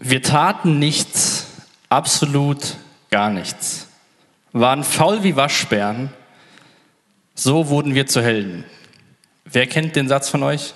Wir 0.00 0.22
taten 0.22 0.78
nichts, 0.78 1.48
absolut 1.88 2.76
gar 3.10 3.30
nichts, 3.30 3.88
waren 4.52 4.84
faul 4.84 5.24
wie 5.24 5.34
Waschbären, 5.34 6.10
so 7.34 7.68
wurden 7.68 7.96
wir 7.96 8.06
zu 8.06 8.22
Helden. 8.22 8.64
Wer 9.44 9.66
kennt 9.66 9.96
den 9.96 10.06
Satz 10.06 10.28
von 10.28 10.44
euch? 10.44 10.74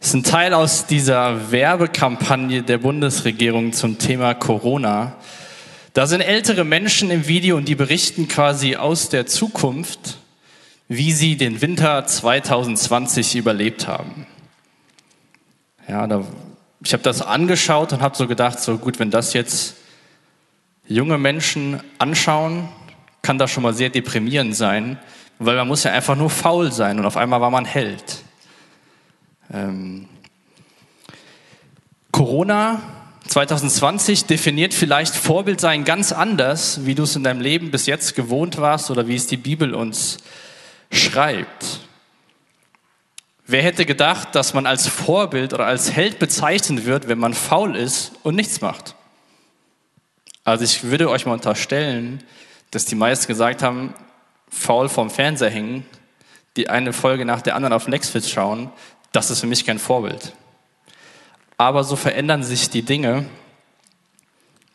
Das 0.00 0.08
ist 0.08 0.14
ein 0.16 0.22
Teil 0.22 0.52
aus 0.52 0.84
dieser 0.84 1.50
Werbekampagne 1.50 2.62
der 2.62 2.76
Bundesregierung 2.76 3.72
zum 3.72 3.96
Thema 3.96 4.34
Corona. 4.34 5.16
Da 5.94 6.06
sind 6.06 6.20
ältere 6.20 6.64
Menschen 6.64 7.10
im 7.10 7.26
Video 7.26 7.56
und 7.56 7.68
die 7.68 7.74
berichten 7.74 8.28
quasi 8.28 8.76
aus 8.76 9.08
der 9.08 9.24
Zukunft, 9.24 10.18
wie 10.88 11.12
sie 11.12 11.38
den 11.38 11.62
Winter 11.62 12.06
2020 12.06 13.34
überlebt 13.34 13.88
haben. 13.88 14.26
Ja, 15.88 16.06
da, 16.06 16.24
ich 16.82 16.92
habe 16.92 17.02
das 17.02 17.22
angeschaut 17.22 17.92
und 17.92 18.02
habe 18.02 18.16
so 18.16 18.26
gedacht, 18.26 18.60
so 18.60 18.78
gut, 18.78 18.98
wenn 18.98 19.10
das 19.10 19.32
jetzt 19.34 19.76
junge 20.86 21.18
Menschen 21.18 21.80
anschauen, 21.98 22.68
kann 23.22 23.38
das 23.38 23.50
schon 23.50 23.62
mal 23.62 23.74
sehr 23.74 23.90
deprimierend 23.90 24.54
sein, 24.54 24.98
weil 25.38 25.56
man 25.56 25.68
muss 25.68 25.84
ja 25.84 25.92
einfach 25.92 26.16
nur 26.16 26.30
faul 26.30 26.72
sein 26.72 26.98
und 26.98 27.06
auf 27.06 27.16
einmal 27.16 27.40
war 27.40 27.50
man 27.50 27.64
Held. 27.64 28.22
Ähm, 29.52 30.08
Corona 32.12 32.80
2020 33.26 34.26
definiert 34.26 34.74
vielleicht 34.74 35.14
Vorbild 35.14 35.60
sein 35.60 35.84
ganz 35.84 36.12
anders, 36.12 36.84
wie 36.86 36.94
du 36.94 37.02
es 37.02 37.16
in 37.16 37.24
deinem 37.24 37.40
Leben 37.40 37.70
bis 37.70 37.86
jetzt 37.86 38.14
gewohnt 38.14 38.58
warst 38.58 38.90
oder 38.90 39.08
wie 39.08 39.16
es 39.16 39.26
die 39.26 39.36
Bibel 39.36 39.74
uns 39.74 40.18
schreibt. 40.92 41.80
Wer 43.46 43.62
hätte 43.62 43.84
gedacht, 43.84 44.34
dass 44.34 44.54
man 44.54 44.66
als 44.66 44.86
Vorbild 44.86 45.52
oder 45.52 45.66
als 45.66 45.92
Held 45.92 46.18
bezeichnet 46.18 46.86
wird, 46.86 47.08
wenn 47.08 47.18
man 47.18 47.34
faul 47.34 47.76
ist 47.76 48.12
und 48.22 48.36
nichts 48.36 48.62
macht? 48.62 48.94
Also 50.44 50.64
ich 50.64 50.84
würde 50.84 51.10
euch 51.10 51.26
mal 51.26 51.34
unterstellen, 51.34 52.22
dass 52.70 52.86
die 52.86 52.94
meisten 52.94 53.26
gesagt 53.26 53.62
haben, 53.62 53.94
faul 54.48 54.88
vorm 54.88 55.10
Fernseher 55.10 55.50
hängen, 55.50 55.86
die 56.56 56.70
eine 56.70 56.92
Folge 56.92 57.24
nach 57.24 57.42
der 57.42 57.54
anderen 57.54 57.74
auf 57.74 57.86
Netflix 57.86 58.30
schauen, 58.30 58.70
das 59.12 59.30
ist 59.30 59.40
für 59.40 59.46
mich 59.46 59.66
kein 59.66 59.78
Vorbild. 59.78 60.32
Aber 61.58 61.84
so 61.84 61.96
verändern 61.96 62.42
sich 62.42 62.70
die 62.70 62.82
Dinge. 62.82 63.26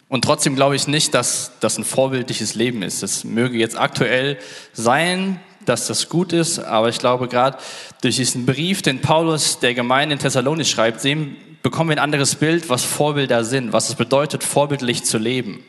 Und 0.07 0.23
trotzdem 0.23 0.55
glaube 0.55 0.75
ich 0.75 0.87
nicht, 0.87 1.13
dass 1.13 1.53
das 1.59 1.77
ein 1.77 1.83
vorbildliches 1.83 2.55
Leben 2.55 2.83
ist. 2.83 3.03
Es 3.03 3.23
möge 3.23 3.57
jetzt 3.57 3.77
aktuell 3.77 4.39
sein, 4.73 5.39
dass 5.69 5.87
das 5.87 6.09
gut 6.09 6.33
ist, 6.33 6.59
aber 6.59 6.89
ich 6.89 6.99
glaube 6.99 7.27
gerade 7.27 7.57
durch 8.01 8.17
diesen 8.17 8.45
Brief, 8.45 8.81
den 8.81 9.01
Paulus 9.01 9.59
der 9.59 9.73
Gemeinde 9.73 10.13
in 10.13 10.19
Thessalonich 10.19 10.69
schreibt, 10.69 10.99
sehen, 10.99 11.37
bekommen 11.61 11.89
wir 11.89 11.97
ein 11.97 12.03
anderes 12.03 12.35
Bild, 12.35 12.69
was 12.69 12.83
Vorbilder 12.83 13.43
sind, 13.43 13.71
was 13.73 13.89
es 13.89 13.95
bedeutet, 13.95 14.43
vorbildlich 14.43 15.03
zu 15.03 15.17
leben. 15.17 15.63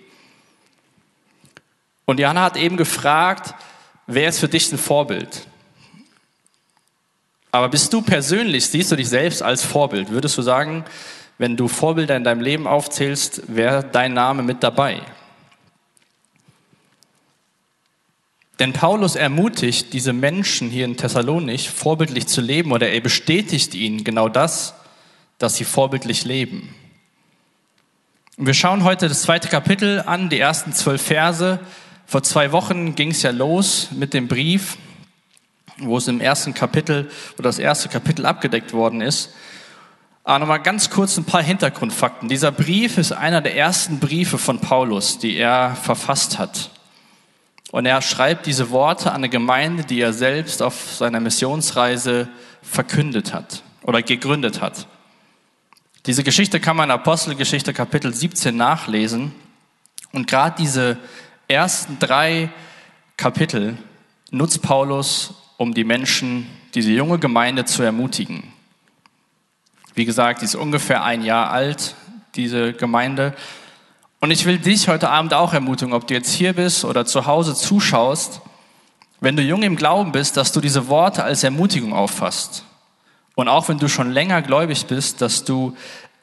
Und 2.07 2.19
Johanna 2.19 2.43
hat 2.43 2.57
eben 2.57 2.77
gefragt, 2.77 3.55
wer 4.07 4.29
ist 4.29 4.41
für 4.41 4.49
dich 4.49 4.73
ein 4.73 4.79
Vorbild? 4.79 5.47
Aber 7.53 7.69
bist 7.69 7.93
du 7.93 8.03
persönlich, 8.03 8.67
siehst 8.67 8.93
du 8.93 8.97
dich 8.97 9.09
selbst 9.09 9.43
als 9.43 9.63
Vorbild? 9.63 10.11
Würdest 10.11 10.39
du 10.39 10.43
sagen, 10.43 10.85
wenn 11.39 11.57
du 11.57 11.69
Vorbilder 11.69 12.17
in 12.17 12.25
deinem 12.25 12.41
Leben 12.41 12.67
aufzählst, 12.67 13.43
wäre 13.47 13.85
dein 13.85 14.13
Name 14.15 14.43
mit 14.43 14.63
dabei? 14.63 15.01
Denn 18.61 18.75
Paulus 18.75 19.17
ermutigt 19.17 19.95
diese 19.95 20.13
Menschen 20.13 20.69
hier 20.69 20.85
in 20.85 20.99
Thessalonich, 20.99 21.71
vorbildlich 21.71 22.27
zu 22.27 22.43
leben, 22.43 22.73
oder 22.73 22.91
er 22.91 23.01
bestätigt 23.01 23.75
ihnen 23.75 24.05
genau 24.05 24.29
das, 24.29 24.75
dass 25.39 25.57
sie 25.57 25.65
vorbildlich 25.65 26.27
leben. 26.27 26.75
Und 28.37 28.47
wir 28.47 28.53
schauen 28.53 28.85
heute 28.85 29.09
das 29.09 29.23
zweite 29.23 29.49
Kapitel 29.49 30.01
an, 30.01 30.29
die 30.29 30.39
ersten 30.39 30.75
zwölf 30.75 31.01
Verse. 31.01 31.59
Vor 32.05 32.23
zwei 32.23 32.53
Wochen 32.53 32.95
ging 32.95 33.13
es 33.13 33.23
ja 33.23 33.31
los 33.31 33.89
mit 33.93 34.13
dem 34.13 34.29
Brief, 34.29 34.77
wo 35.79 35.97
es 35.97 36.07
im 36.07 36.21
ersten 36.21 36.53
Kapitel, 36.53 37.11
wo 37.39 37.43
das 37.43 37.59
erste 37.59 37.89
Kapitel 37.89 38.27
abgedeckt 38.27 38.75
worden 38.75 39.01
ist. 39.01 39.31
Aber 40.23 40.41
nochmal 40.41 40.61
ganz 40.61 40.91
kurz 40.91 41.17
ein 41.17 41.25
paar 41.25 41.43
Hintergrundfakten. 41.43 42.29
Dieser 42.29 42.53
Brief 42.53 42.99
ist 42.99 43.13
einer 43.13 43.41
der 43.41 43.57
ersten 43.57 44.01
Briefe 44.01 44.37
von 44.37 44.59
Paulus, 44.61 45.19
die 45.19 45.37
er 45.37 45.77
verfasst 45.77 46.39
hat. 46.39 46.71
Und 47.71 47.87
er 47.87 48.03
schreibt 48.03 48.47
diese 48.47 48.71
Worte 48.71 49.11
an 49.11 49.19
eine 49.19 49.29
Gemeinde, 49.29 49.85
die 49.85 50.01
er 50.01 50.13
selbst 50.13 50.63
auf 50.63 50.95
seiner 50.95 51.21
Missionsreise 51.21 52.29
verkündet 52.63 53.33
hat 53.33 53.63
oder 53.83 54.03
gegründet 54.03 54.61
hat. 54.61 54.87
Diese 56.07 56.25
Geschichte 56.25 56.61
kann 56.61 56.77
man 56.77 56.89
in 56.89 56.95
Apostelgeschichte 56.95 57.73
Kapitel 57.73 58.13
17 58.13 58.57
nachlesen. 58.57 59.33
Und 60.13 60.27
gerade 60.27 60.57
diese 60.59 60.99
ersten 61.47 61.99
drei 61.99 62.51
Kapitel 63.17 63.77
nutzt 64.31 64.63
Paulus, 64.63 65.35
um 65.57 65.75
die 65.75 65.85
Menschen, 65.85 66.47
diese 66.75 66.91
junge 66.91 67.19
Gemeinde 67.19 67.65
zu 67.67 67.83
ermutigen. 67.83 68.53
Wie 69.95 70.05
gesagt, 70.05 70.41
die 70.41 70.47
ist 70.47 70.55
ungefähr 70.55 71.05
ein 71.05 71.23
Jahr 71.23 71.51
alt, 71.51 71.95
diese 72.35 72.73
Gemeinde. 72.73 73.35
Und 74.21 74.31
ich 74.31 74.45
will 74.45 74.59
dich 74.59 74.89
heute 74.89 75.09
Abend 75.09 75.33
auch 75.33 75.55
ermutigen, 75.55 75.95
ob 75.95 76.07
du 76.07 76.15
jetzt 76.15 76.33
hier 76.33 76.53
bist 76.53 76.85
oder 76.85 77.07
zu 77.07 77.25
Hause 77.25 77.55
zuschaust, 77.55 78.43
wenn 79.21 79.35
du 79.35 79.43
jung 79.43 79.63
im 79.63 79.77
Glauben 79.77 80.13
bist, 80.13 80.37
dass 80.37 80.53
du 80.53 80.61
diese 80.61 80.89
Worte 80.89 81.25
als 81.25 81.43
Ermutigung 81.43 81.95
auffasst. 81.95 82.65
Und 83.35 83.49
auch 83.49 83.69
wenn 83.69 83.79
du 83.79 83.89
schon 83.89 84.11
länger 84.11 84.43
gläubig 84.43 84.87
bist, 84.87 85.23
dass 85.23 85.45
du 85.45 85.75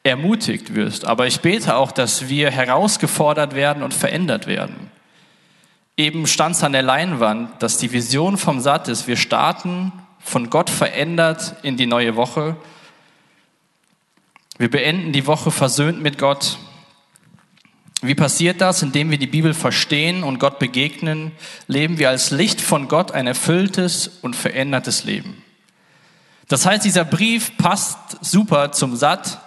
ermutigt 0.04 0.74
wirst. 0.74 1.04
Aber 1.04 1.26
ich 1.26 1.40
bete 1.40 1.76
auch, 1.76 1.90
dass 1.90 2.28
wir 2.28 2.50
herausgefordert 2.50 3.56
werden 3.56 3.82
und 3.82 3.94
verändert 3.94 4.46
werden. 4.46 4.90
Eben 5.96 6.28
stand 6.28 6.54
es 6.54 6.62
an 6.62 6.72
der 6.72 6.82
Leinwand, 6.82 7.60
dass 7.60 7.78
die 7.78 7.90
Vision 7.90 8.38
vom 8.38 8.60
Satt 8.60 8.86
ist. 8.86 9.08
Wir 9.08 9.16
starten 9.16 9.92
von 10.20 10.50
Gott 10.50 10.70
verändert 10.70 11.56
in 11.62 11.76
die 11.76 11.86
neue 11.86 12.14
Woche. 12.14 12.56
Wir 14.58 14.70
beenden 14.70 15.12
die 15.12 15.26
Woche 15.26 15.50
versöhnt 15.50 16.00
mit 16.00 16.18
Gott. 16.18 16.58
Wie 18.00 18.14
passiert 18.14 18.60
das? 18.60 18.82
Indem 18.82 19.10
wir 19.10 19.18
die 19.18 19.26
Bibel 19.26 19.54
verstehen 19.54 20.22
und 20.22 20.38
Gott 20.38 20.58
begegnen, 20.58 21.32
leben 21.66 21.98
wir 21.98 22.10
als 22.10 22.30
Licht 22.30 22.60
von 22.60 22.88
Gott 22.88 23.10
ein 23.10 23.26
erfülltes 23.26 24.08
und 24.22 24.36
verändertes 24.36 25.04
Leben. 25.04 25.42
Das 26.46 26.64
heißt, 26.64 26.84
dieser 26.84 27.04
Brief 27.04 27.56
passt 27.58 27.98
super 28.20 28.72
zum 28.72 28.96
Satt, 28.96 29.40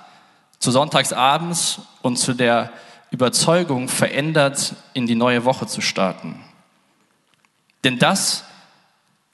zu 0.60 0.70
Sonntagsabends 0.70 1.82
und 2.02 2.18
zu 2.18 2.34
der 2.34 2.72
Überzeugung, 3.10 3.88
verändert 3.88 4.76
in 4.94 5.08
die 5.08 5.16
neue 5.16 5.44
Woche 5.46 5.66
zu 5.66 5.82
starten. 5.82 6.40
Denn 7.84 7.98
das, 7.98 8.44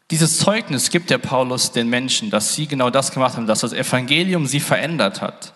dieses 0.10 0.38
Zeugnis 0.38 0.90
gibt 0.90 1.10
der 1.10 1.18
Paulus 1.18 1.72
den 1.72 1.90
Menschen, 1.90 2.30
dass 2.30 2.56
sie 2.56 2.68
genau 2.68 2.90
das 2.90 3.12
gemacht 3.12 3.36
haben, 3.36 3.48
dass 3.48 3.60
das 3.60 3.74
Evangelium 3.74 4.46
sie 4.46 4.62
verändert 4.62 5.22
hat. 5.22 5.54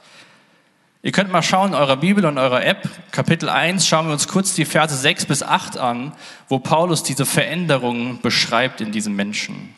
Ihr 1.04 1.12
könnt 1.12 1.32
mal 1.32 1.42
schauen 1.42 1.70
in 1.70 1.76
eurer 1.76 1.98
Bibel 1.98 2.26
und 2.26 2.38
eurer 2.38 2.64
App, 2.64 2.88
Kapitel 3.12 3.50
1, 3.50 3.88
schauen 3.88 4.06
wir 4.06 4.14
uns 4.14 4.28
kurz 4.28 4.54
die 4.54 4.66
Verse 4.66 4.96
6 4.96 5.26
bis 5.26 5.42
8 5.42 5.78
an, 5.80 6.14
wo 6.48 6.60
Paulus 6.60 7.02
diese 7.02 7.26
Veränderungen 7.26 8.22
beschreibt 8.22 8.82
in 8.82 8.92
diesem 8.92 9.16
Menschen. 9.16 9.76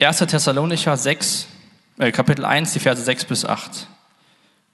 1. 0.00 0.18
Thessalonicher 0.18 0.96
6, 0.96 1.46
äh, 1.98 2.10
Kapitel 2.10 2.46
1, 2.46 2.72
die 2.72 2.78
Verse 2.78 3.02
6 3.02 3.26
bis 3.26 3.44
8. 3.44 3.86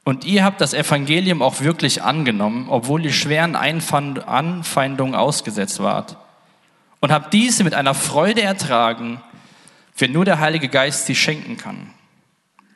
Und 0.05 0.25
ihr 0.25 0.45
habt 0.45 0.61
das 0.61 0.73
Evangelium 0.73 1.43
auch 1.43 1.61
wirklich 1.63 2.03
angenommen, 2.05 2.69
obwohl 2.69 3.05
ihr 3.05 3.13
schweren 3.13 3.57
Anfeindungen 3.57 5.17
ausgesetzt 5.17 5.83
wart. 5.83 6.17
Und 7.01 7.11
habt 7.11 7.35
diese 7.35 7.65
mit 7.65 7.75
einer 7.75 7.95
Freude 7.95 8.43
ertragen, 8.43 9.21
wenn 9.97 10.13
nur 10.13 10.25
der 10.25 10.39
Heilige 10.39 10.69
Geist 10.69 11.07
sie 11.07 11.17
schenken 11.17 11.57
kann. 11.57 11.93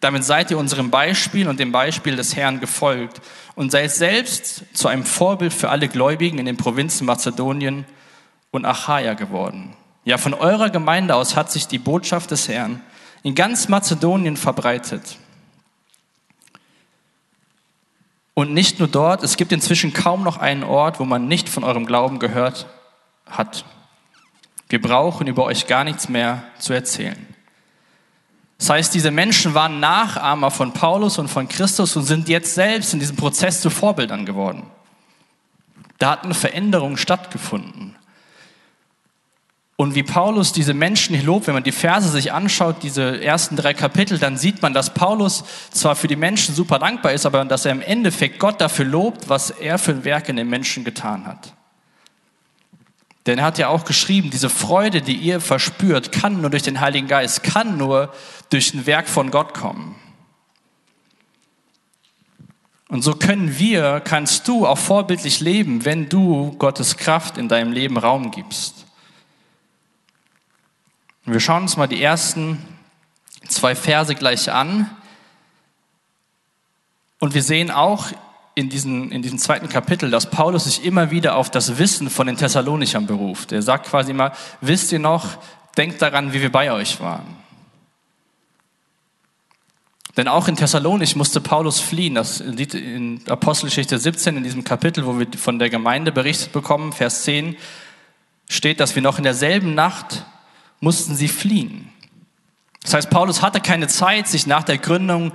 Damit 0.02 0.24
seid 0.24 0.50
ihr 0.50 0.58
unserem 0.58 0.90
Beispiel 0.90 1.46
und 1.46 1.60
dem 1.60 1.70
Beispiel 1.70 2.16
des 2.16 2.34
Herrn 2.34 2.58
gefolgt 2.58 3.20
und 3.54 3.70
seid 3.70 3.92
selbst 3.92 4.64
zu 4.76 4.88
einem 4.88 5.04
Vorbild 5.04 5.52
für 5.52 5.70
alle 5.70 5.86
Gläubigen 5.86 6.38
in 6.38 6.44
den 6.46 6.56
Provinzen 6.56 7.06
Mazedonien 7.06 7.84
und 8.50 8.64
Achaia 8.64 9.14
geworden. 9.14 9.76
Ja, 10.04 10.18
von 10.18 10.34
eurer 10.34 10.70
Gemeinde 10.70 11.14
aus 11.14 11.36
hat 11.36 11.52
sich 11.52 11.68
die 11.68 11.78
Botschaft 11.78 12.32
des 12.32 12.48
Herrn 12.48 12.80
in 13.22 13.36
ganz 13.36 13.68
Mazedonien 13.68 14.36
verbreitet. 14.36 15.18
Und 18.34 18.52
nicht 18.52 18.80
nur 18.80 18.88
dort, 18.88 19.22
es 19.22 19.36
gibt 19.36 19.52
inzwischen 19.52 19.92
kaum 19.92 20.24
noch 20.24 20.38
einen 20.38 20.64
Ort, 20.64 20.98
wo 20.98 21.04
man 21.04 21.28
nicht 21.28 21.48
von 21.48 21.62
eurem 21.62 21.86
Glauben 21.86 22.18
gehört 22.18 22.66
hat. 23.30 23.64
Wir 24.68 24.82
brauchen 24.82 25.28
über 25.28 25.44
euch 25.44 25.68
gar 25.68 25.84
nichts 25.84 26.08
mehr 26.08 26.42
zu 26.58 26.72
erzählen. 26.72 27.31
Das 28.62 28.70
heißt, 28.70 28.94
diese 28.94 29.10
Menschen 29.10 29.54
waren 29.54 29.80
Nachahmer 29.80 30.52
von 30.52 30.72
Paulus 30.72 31.18
und 31.18 31.26
von 31.26 31.48
Christus 31.48 31.96
und 31.96 32.04
sind 32.04 32.28
jetzt 32.28 32.54
selbst 32.54 32.94
in 32.94 33.00
diesem 33.00 33.16
Prozess 33.16 33.60
zu 33.60 33.70
Vorbildern 33.70 34.24
geworden. 34.24 34.62
Da 35.98 36.12
hat 36.12 36.22
eine 36.22 36.34
Veränderung 36.34 36.96
stattgefunden. 36.96 37.96
Und 39.74 39.96
wie 39.96 40.04
Paulus 40.04 40.52
diese 40.52 40.74
Menschen 40.74 41.20
lobt, 41.26 41.48
wenn 41.48 41.54
man 41.54 41.64
die 41.64 41.72
Verse 41.72 42.08
sich 42.08 42.32
anschaut, 42.32 42.84
diese 42.84 43.20
ersten 43.20 43.56
drei 43.56 43.74
Kapitel, 43.74 44.20
dann 44.20 44.36
sieht 44.36 44.62
man, 44.62 44.72
dass 44.72 44.94
Paulus 44.94 45.42
zwar 45.72 45.96
für 45.96 46.06
die 46.06 46.14
Menschen 46.14 46.54
super 46.54 46.78
dankbar 46.78 47.10
ist, 47.10 47.26
aber 47.26 47.44
dass 47.44 47.64
er 47.64 47.72
im 47.72 47.80
Endeffekt 47.82 48.38
Gott 48.38 48.60
dafür 48.60 48.84
lobt, 48.84 49.28
was 49.28 49.50
er 49.50 49.76
für 49.76 49.90
ein 49.90 50.04
Werk 50.04 50.28
in 50.28 50.36
den 50.36 50.48
Menschen 50.48 50.84
getan 50.84 51.26
hat. 51.26 51.52
Denn 53.26 53.38
er 53.38 53.44
hat 53.44 53.58
ja 53.58 53.68
auch 53.68 53.84
geschrieben, 53.84 54.30
diese 54.30 54.50
Freude, 54.50 55.00
die 55.00 55.14
ihr 55.16 55.40
verspürt, 55.40 56.10
kann 56.10 56.40
nur 56.40 56.50
durch 56.50 56.64
den 56.64 56.80
Heiligen 56.80 57.06
Geist, 57.06 57.42
kann 57.42 57.76
nur 57.76 58.12
durch 58.50 58.74
ein 58.74 58.86
Werk 58.86 59.08
von 59.08 59.30
Gott 59.30 59.54
kommen. 59.54 59.94
Und 62.88 63.02
so 63.02 63.14
können 63.14 63.58
wir, 63.58 64.00
kannst 64.00 64.48
du 64.48 64.66
auch 64.66 64.76
vorbildlich 64.76 65.40
leben, 65.40 65.84
wenn 65.84 66.08
du 66.08 66.52
Gottes 66.58 66.96
Kraft 66.96 67.38
in 67.38 67.48
deinem 67.48 67.72
Leben 67.72 67.96
Raum 67.96 68.30
gibst. 68.30 68.84
Wir 71.24 71.40
schauen 71.40 71.62
uns 71.62 71.76
mal 71.76 71.86
die 71.86 72.02
ersten 72.02 72.58
zwei 73.48 73.74
Verse 73.74 74.14
gleich 74.14 74.50
an. 74.50 74.90
Und 77.20 77.34
wir 77.34 77.42
sehen 77.42 77.70
auch 77.70 78.08
in, 78.54 78.68
diesen, 78.68 79.10
in 79.10 79.22
diesem 79.22 79.38
zweiten 79.38 79.68
Kapitel, 79.68 80.10
dass 80.10 80.30
Paulus 80.30 80.64
sich 80.64 80.84
immer 80.84 81.10
wieder 81.10 81.36
auf 81.36 81.50
das 81.50 81.78
Wissen 81.78 82.10
von 82.10 82.26
den 82.26 82.36
Thessalonichern 82.36 83.06
beruft. 83.06 83.52
Er 83.52 83.62
sagt 83.62 83.86
quasi 83.86 84.12
mal, 84.12 84.32
wisst 84.60 84.92
ihr 84.92 84.98
noch, 84.98 85.38
denkt 85.76 86.02
daran, 86.02 86.32
wie 86.32 86.42
wir 86.42 86.52
bei 86.52 86.70
euch 86.72 87.00
waren. 87.00 87.42
Denn 90.16 90.28
auch 90.28 90.46
in 90.48 90.56
Thessalonich 90.56 91.16
musste 91.16 91.40
Paulus 91.40 91.80
fliehen. 91.80 92.14
Das 92.14 92.40
liegt 92.40 92.74
in 92.74 93.22
Apostelgeschichte 93.26 93.98
17, 93.98 94.36
in 94.36 94.44
diesem 94.44 94.64
Kapitel, 94.64 95.06
wo 95.06 95.18
wir 95.18 95.26
von 95.38 95.58
der 95.58 95.70
Gemeinde 95.70 96.12
berichtet 96.12 96.52
bekommen, 96.52 96.92
Vers 96.92 97.22
10, 97.22 97.56
steht, 98.48 98.80
dass 98.80 98.94
wir 98.94 99.02
noch 99.02 99.16
in 99.16 99.24
derselben 99.24 99.74
Nacht 99.74 100.26
mussten 100.80 101.14
sie 101.14 101.28
fliehen. 101.28 101.88
Das 102.82 102.92
heißt, 102.92 103.10
Paulus 103.10 103.40
hatte 103.40 103.60
keine 103.60 103.86
Zeit, 103.86 104.28
sich 104.28 104.46
nach 104.46 104.64
der 104.64 104.76
Gründung 104.76 105.32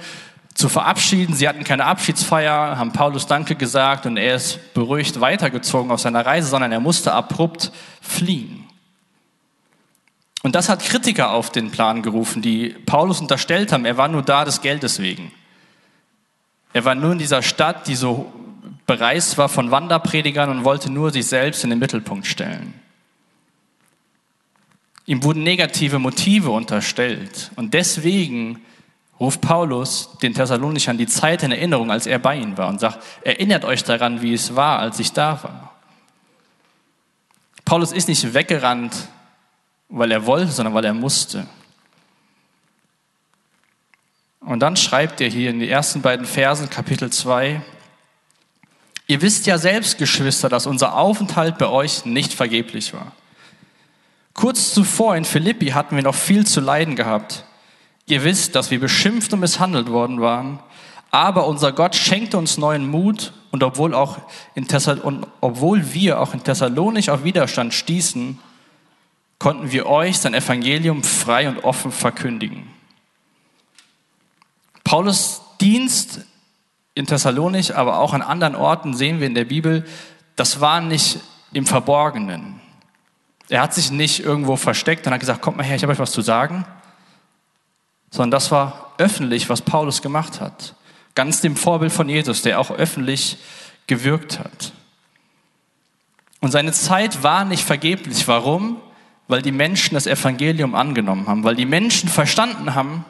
zu 0.58 0.70
verabschieden. 0.70 1.36
Sie 1.36 1.48
hatten 1.48 1.64
keine 1.64 1.86
Abschiedsfeier, 1.86 2.78
haben 2.78 2.92
Paulus 2.92 3.28
Danke 3.28 3.56
gesagt 3.56 4.08
und 4.08 4.18
er 4.18 4.36
ist 4.36 4.74
beruhigt 4.74 5.22
weitergezogen 5.22 5.92
auf 5.92 6.02
seiner 6.02 6.26
Reise, 6.26 6.50
sondern 6.50 6.72
er 6.72 6.80
musste 6.80 7.14
abrupt 7.14 7.72
fliehen. 8.02 8.66
Und 10.42 10.56
das 10.56 10.68
hat 10.68 10.84
Kritiker 10.84 11.32
auf 11.32 11.52
den 11.52 11.70
Plan 11.70 12.02
gerufen, 12.02 12.42
die 12.42 12.70
Paulus 12.70 13.22
unterstellt 13.22 13.72
haben, 13.72 13.86
er 13.86 13.98
war 13.98 14.08
nur 14.08 14.24
da 14.24 14.46
des 14.46 14.62
Geldes 14.62 15.00
wegen. 15.00 15.32
Er 16.74 16.86
war 16.86 16.96
nur 16.96 17.12
in 17.12 17.20
dieser 17.20 17.44
Stadt, 17.44 17.88
die 17.88 17.96
so 17.96 18.32
bereist 18.88 19.38
war 19.38 19.50
von 19.50 19.70
Wanderpredigern 19.70 20.50
und 20.50 20.64
wollte 20.64 20.92
nur 20.92 21.12
sich 21.12 21.28
selbst 21.28 21.64
in 21.64 21.70
den 21.70 21.80
Mittelpunkt 21.80 22.26
stellen. 22.26 22.74
Ihm 25.06 25.24
wurden 25.24 25.44
negative 25.44 26.00
Motive 26.00 26.50
unterstellt. 26.50 27.52
Und 27.56 27.74
deswegen 27.74 28.62
ruft 29.20 29.42
Paulus 29.42 30.10
den 30.22 30.34
Thessalonichern 30.34 30.98
die 30.98 31.08
Zeit 31.08 31.44
in 31.44 31.52
Erinnerung, 31.52 31.92
als 31.92 32.06
er 32.06 32.20
bei 32.20 32.36
ihnen 32.36 32.58
war 32.58 32.68
und 32.68 32.80
sagt, 32.80 33.04
erinnert 33.22 33.66
euch 33.66 33.84
daran, 33.84 34.22
wie 34.22 34.34
es 34.34 34.56
war, 34.56 34.80
als 34.80 35.00
ich 35.00 35.14
da 35.14 35.42
war. 35.44 35.74
Paulus 37.66 37.92
ist 37.92 38.08
nicht 38.08 38.34
weggerannt, 38.34 38.96
weil 39.90 40.12
er 40.12 40.26
wollte, 40.26 40.52
sondern 40.52 40.74
weil 40.74 40.86
er 40.86 40.94
musste. 40.94 41.48
Und 44.40 44.60
dann 44.60 44.78
schreibt 44.78 45.20
er 45.20 45.30
hier 45.30 45.50
in 45.50 45.60
die 45.60 45.70
ersten 45.70 46.02
beiden 46.02 46.26
Versen, 46.26 46.70
Kapitel 46.70 47.10
2, 47.10 47.62
Ihr 49.10 49.22
wisst 49.22 49.46
ja 49.48 49.58
selbst, 49.58 49.98
Geschwister, 49.98 50.50
dass 50.50 50.66
unser 50.66 50.96
Aufenthalt 50.96 51.58
bei 51.58 51.68
euch 51.68 52.06
nicht 52.06 52.34
vergeblich 52.34 52.94
war. 52.94 53.14
Kurz 54.34 54.74
zuvor 54.74 55.16
in 55.16 55.24
Philippi 55.24 55.68
hatten 55.68 55.96
wir 55.96 56.04
noch 56.04 56.14
viel 56.14 56.46
zu 56.46 56.60
leiden 56.60 56.98
gehabt. 56.98 57.46
Ihr 58.08 58.24
wisst, 58.24 58.56
dass 58.56 58.72
wir 58.72 58.80
beschimpft 58.80 59.34
und 59.34 59.42
misshandelt 59.42 59.90
worden 59.90 60.22
waren, 60.22 60.60
aber 61.12 61.46
unser 61.46 61.72
Gott 61.74 61.96
schenkte 61.96 62.38
uns 62.38 62.58
neuen 62.58 62.90
Mut 62.90 63.34
und 63.52 63.64
obwohl, 63.64 63.94
auch 63.94 64.18
in 64.56 64.68
und 65.04 65.28
obwohl 65.42 65.94
wir 65.94 66.20
auch 66.20 66.34
in 66.34 66.44
Thessalonich 66.44 67.10
auf 67.10 67.24
Widerstand 67.24 67.74
stießen, 67.74 68.40
konnten 69.40 69.72
wir 69.72 69.86
euch 69.88 70.20
sein 70.20 70.34
Evangelium 70.34 71.04
frei 71.04 71.48
und 71.50 71.64
offen 71.64 71.92
verkündigen. 71.92 72.68
Paulus 74.84 75.42
Dienst 75.60 76.22
in 76.94 77.08
Thessalonich, 77.08 77.76
aber 77.76 78.00
auch 78.00 78.14
an 78.14 78.22
anderen 78.22 78.56
Orten 78.56 78.94
sehen 78.94 79.20
wir 79.20 79.28
in 79.28 79.36
der 79.36 79.46
Bibel, 79.46 79.86
das 80.36 80.62
war 80.62 80.82
nicht 80.82 81.20
im 81.52 81.66
Verborgenen. 81.66 82.60
Er 83.50 83.62
hat 83.62 83.74
sich 83.74 83.92
nicht 83.92 84.20
irgendwo 84.20 84.56
versteckt 84.56 85.06
und 85.06 85.14
hat 85.14 85.20
gesagt, 85.20 85.42
kommt 85.42 85.58
mal 85.58 85.64
her, 85.64 85.76
ich 85.76 85.84
habe 85.84 85.94
euch 85.94 86.00
was 86.00 86.12
zu 86.12 86.22
sagen, 86.22 86.66
sondern 88.10 88.32
das 88.32 88.52
war 88.52 88.94
öffentlich, 88.98 89.50
was 89.50 89.62
Paulus 89.62 90.02
gemacht 90.02 90.42
hat. 90.42 90.76
Ganz 91.16 91.42
dem 91.42 91.56
Vorbild 91.56 91.92
von 91.92 92.10
Jesus, 92.10 92.42
der 92.42 92.60
auch 92.60 92.72
öffentlich 92.72 93.38
gewirkt 93.88 94.40
hat. 94.40 94.74
Und 96.40 96.52
seine 96.52 96.72
Zeit 96.72 97.24
war 97.24 97.46
nicht 97.46 97.64
vergeblich. 97.64 98.28
Warum? 98.28 98.78
Weil 99.28 99.42
die 99.42 99.52
Menschen 99.52 99.96
das 99.96 100.08
Evangelium 100.08 100.76
angenommen 100.76 101.28
haben, 101.28 101.44
weil 101.44 101.56
die 101.56 101.66
Menschen 101.66 102.10
verstanden 102.10 102.76
haben, 102.76 103.04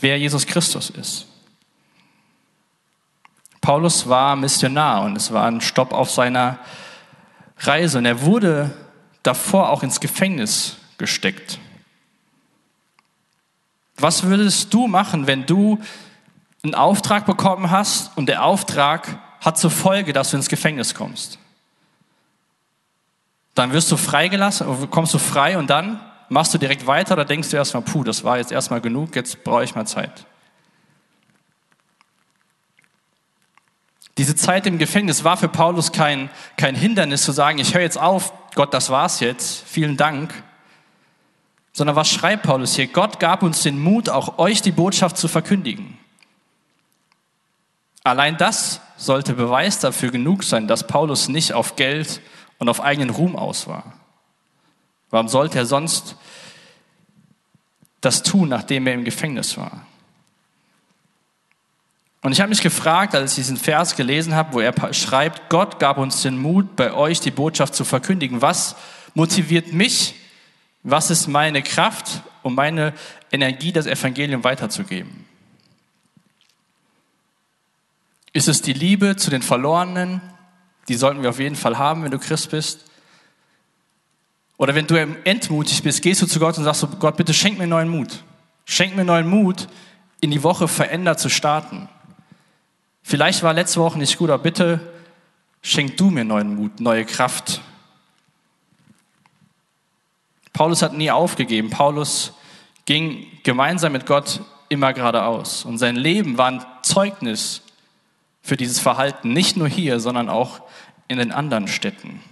wer 0.00 0.18
Jesus 0.18 0.46
Christus 0.46 0.90
ist. 0.90 1.26
Paulus 3.60 4.08
war 4.08 4.36
Missionar 4.36 5.02
und 5.02 5.16
es 5.16 5.32
war 5.32 5.46
ein 5.46 5.60
Stopp 5.60 5.92
auf 5.92 6.10
seiner 6.10 6.58
Reise 7.58 7.98
und 7.98 8.04
er 8.06 8.22
wurde 8.22 8.76
davor 9.22 9.70
auch 9.70 9.82
ins 9.82 10.00
Gefängnis 10.00 10.76
gesteckt. 10.98 11.58
Was 13.96 14.24
würdest 14.24 14.74
du 14.74 14.86
machen, 14.86 15.26
wenn 15.26 15.46
du 15.46 15.78
einen 16.62 16.74
Auftrag 16.74 17.26
bekommen 17.26 17.70
hast 17.70 18.16
und 18.16 18.26
der 18.26 18.44
Auftrag 18.44 19.18
hat 19.40 19.58
zur 19.58 19.70
Folge, 19.70 20.12
dass 20.12 20.30
du 20.30 20.36
ins 20.36 20.48
Gefängnis 20.48 20.94
kommst? 20.94 21.38
Dann 23.54 23.72
wirst 23.72 23.92
du 23.92 23.96
freigelassen, 23.96 24.90
kommst 24.90 25.14
du 25.14 25.18
frei 25.18 25.58
und 25.58 25.68
dann 25.68 26.00
machst 26.28 26.52
du 26.54 26.58
direkt 26.58 26.86
weiter 26.86 27.14
oder 27.14 27.24
denkst 27.24 27.50
du 27.50 27.56
erstmal, 27.56 27.82
puh, 27.82 28.02
das 28.02 28.24
war 28.24 28.38
jetzt 28.38 28.50
erstmal 28.50 28.80
genug, 28.80 29.14
jetzt 29.14 29.44
brauche 29.44 29.62
ich 29.62 29.74
mal 29.74 29.86
Zeit. 29.86 30.26
Diese 34.16 34.36
Zeit 34.36 34.66
im 34.66 34.78
Gefängnis 34.78 35.24
war 35.24 35.36
für 35.36 35.48
Paulus 35.48 35.92
kein, 35.92 36.30
kein 36.56 36.74
Hindernis 36.74 37.22
zu 37.22 37.32
sagen, 37.32 37.58
ich 37.58 37.74
höre 37.74 37.82
jetzt 37.82 37.98
auf, 37.98 38.32
Gott, 38.54 38.72
das 38.72 38.90
war's 38.90 39.20
jetzt, 39.20 39.64
vielen 39.66 39.96
Dank. 39.96 40.32
Sondern 41.74 41.96
was 41.96 42.08
schreibt 42.08 42.44
Paulus 42.44 42.76
hier? 42.76 42.86
Gott 42.86 43.20
gab 43.20 43.42
uns 43.42 43.62
den 43.62 43.82
Mut, 43.82 44.08
auch 44.08 44.38
euch 44.38 44.62
die 44.62 44.72
Botschaft 44.72 45.18
zu 45.18 45.28
verkündigen. 45.28 45.98
Allein 48.04 48.36
das 48.36 48.80
sollte 48.96 49.34
Beweis 49.34 49.80
dafür 49.80 50.10
genug 50.10 50.44
sein, 50.44 50.68
dass 50.68 50.86
Paulus 50.86 51.28
nicht 51.28 51.52
auf 51.52 51.74
Geld 51.74 52.20
und 52.58 52.68
auf 52.68 52.80
eigenen 52.80 53.10
Ruhm 53.10 53.34
aus 53.34 53.66
war. 53.66 53.94
Warum 55.10 55.28
sollte 55.28 55.58
er 55.58 55.66
sonst 55.66 56.16
das 58.00 58.22
tun, 58.22 58.48
nachdem 58.48 58.86
er 58.86 58.94
im 58.94 59.04
Gefängnis 59.04 59.56
war? 59.56 59.84
Und 62.20 62.32
ich 62.32 62.40
habe 62.40 62.50
mich 62.50 62.62
gefragt, 62.62 63.14
als 63.14 63.32
ich 63.32 63.36
diesen 63.36 63.56
Vers 63.56 63.96
gelesen 63.96 64.34
habe, 64.34 64.54
wo 64.54 64.60
er 64.60 64.94
schreibt, 64.94 65.50
Gott 65.50 65.78
gab 65.78 65.98
uns 65.98 66.22
den 66.22 66.38
Mut, 66.38 66.76
bei 66.76 66.92
euch 66.94 67.20
die 67.20 67.30
Botschaft 67.30 67.74
zu 67.74 67.84
verkündigen. 67.84 68.40
Was 68.40 68.76
motiviert 69.14 69.72
mich? 69.72 70.14
Was 70.84 71.10
ist 71.10 71.26
meine 71.26 71.62
Kraft 71.62 72.20
und 72.42 72.54
meine 72.54 72.92
Energie, 73.32 73.72
das 73.72 73.86
Evangelium 73.86 74.44
weiterzugeben? 74.44 75.24
Ist 78.34 78.48
es 78.48 78.60
die 78.60 78.74
Liebe 78.74 79.16
zu 79.16 79.30
den 79.30 79.42
Verlorenen? 79.42 80.20
Die 80.88 80.94
sollten 80.94 81.22
wir 81.22 81.30
auf 81.30 81.40
jeden 81.40 81.56
Fall 81.56 81.78
haben, 81.78 82.04
wenn 82.04 82.10
du 82.10 82.18
Christ 82.18 82.50
bist. 82.50 82.84
Oder 84.58 84.74
wenn 84.74 84.86
du 84.86 84.96
entmutigt 85.24 85.82
bist, 85.82 86.02
gehst 86.02 86.20
du 86.20 86.26
zu 86.26 86.38
Gott 86.38 86.58
und 86.58 86.64
sagst, 86.64 86.86
Gott, 87.00 87.16
bitte 87.16 87.32
schenk 87.32 87.58
mir 87.58 87.66
neuen 87.66 87.88
Mut. 87.88 88.22
Schenk 88.66 88.94
mir 88.94 89.04
neuen 89.04 89.28
Mut, 89.28 89.68
in 90.20 90.30
die 90.30 90.42
Woche 90.42 90.68
verändert 90.68 91.18
zu 91.18 91.30
starten. 91.30 91.88
Vielleicht 93.02 93.42
war 93.42 93.54
letzte 93.54 93.80
Woche 93.80 93.98
nicht 93.98 94.18
gut, 94.18 94.30
aber 94.30 94.42
bitte 94.42 94.80
schenk 95.62 95.96
du 95.96 96.10
mir 96.10 96.24
neuen 96.24 96.54
Mut, 96.54 96.80
neue 96.80 97.04
Kraft. 97.04 97.62
Paulus 100.54 100.80
hat 100.80 100.94
nie 100.94 101.10
aufgegeben. 101.10 101.68
Paulus 101.68 102.32
ging 102.86 103.26
gemeinsam 103.42 103.92
mit 103.92 104.06
Gott 104.06 104.40
immer 104.70 104.94
geradeaus. 104.94 105.66
Und 105.66 105.76
sein 105.76 105.96
Leben 105.96 106.38
war 106.38 106.50
ein 106.50 106.64
Zeugnis 106.82 107.60
für 108.40 108.56
dieses 108.56 108.80
Verhalten, 108.80 109.32
nicht 109.32 109.56
nur 109.56 109.68
hier, 109.68 110.00
sondern 110.00 110.30
auch 110.30 110.60
in 111.08 111.18
den 111.18 111.32
anderen 111.32 111.68
Städten. 111.68 112.22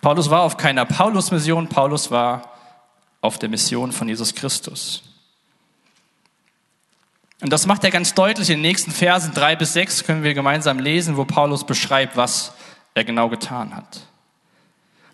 Paulus 0.00 0.30
war 0.30 0.42
auf 0.42 0.56
keiner 0.56 0.84
Paulus-Mission, 0.84 1.68
Paulus 1.68 2.10
war 2.10 2.52
auf 3.20 3.38
der 3.38 3.48
Mission 3.48 3.92
von 3.92 4.08
Jesus 4.08 4.34
Christus. 4.34 5.02
Und 7.40 7.52
das 7.52 7.66
macht 7.66 7.84
er 7.84 7.90
ganz 7.90 8.14
deutlich 8.14 8.50
in 8.50 8.56
den 8.56 8.62
nächsten 8.62 8.90
Versen 8.90 9.32
drei 9.32 9.54
bis 9.54 9.72
sechs 9.72 10.02
können 10.02 10.24
wir 10.24 10.34
gemeinsam 10.34 10.78
lesen, 10.80 11.16
wo 11.16 11.24
Paulus 11.24 11.64
beschreibt, 11.64 12.16
was 12.16 12.52
er 12.94 13.04
genau 13.04 13.28
getan 13.28 13.76
hat. 13.76 14.07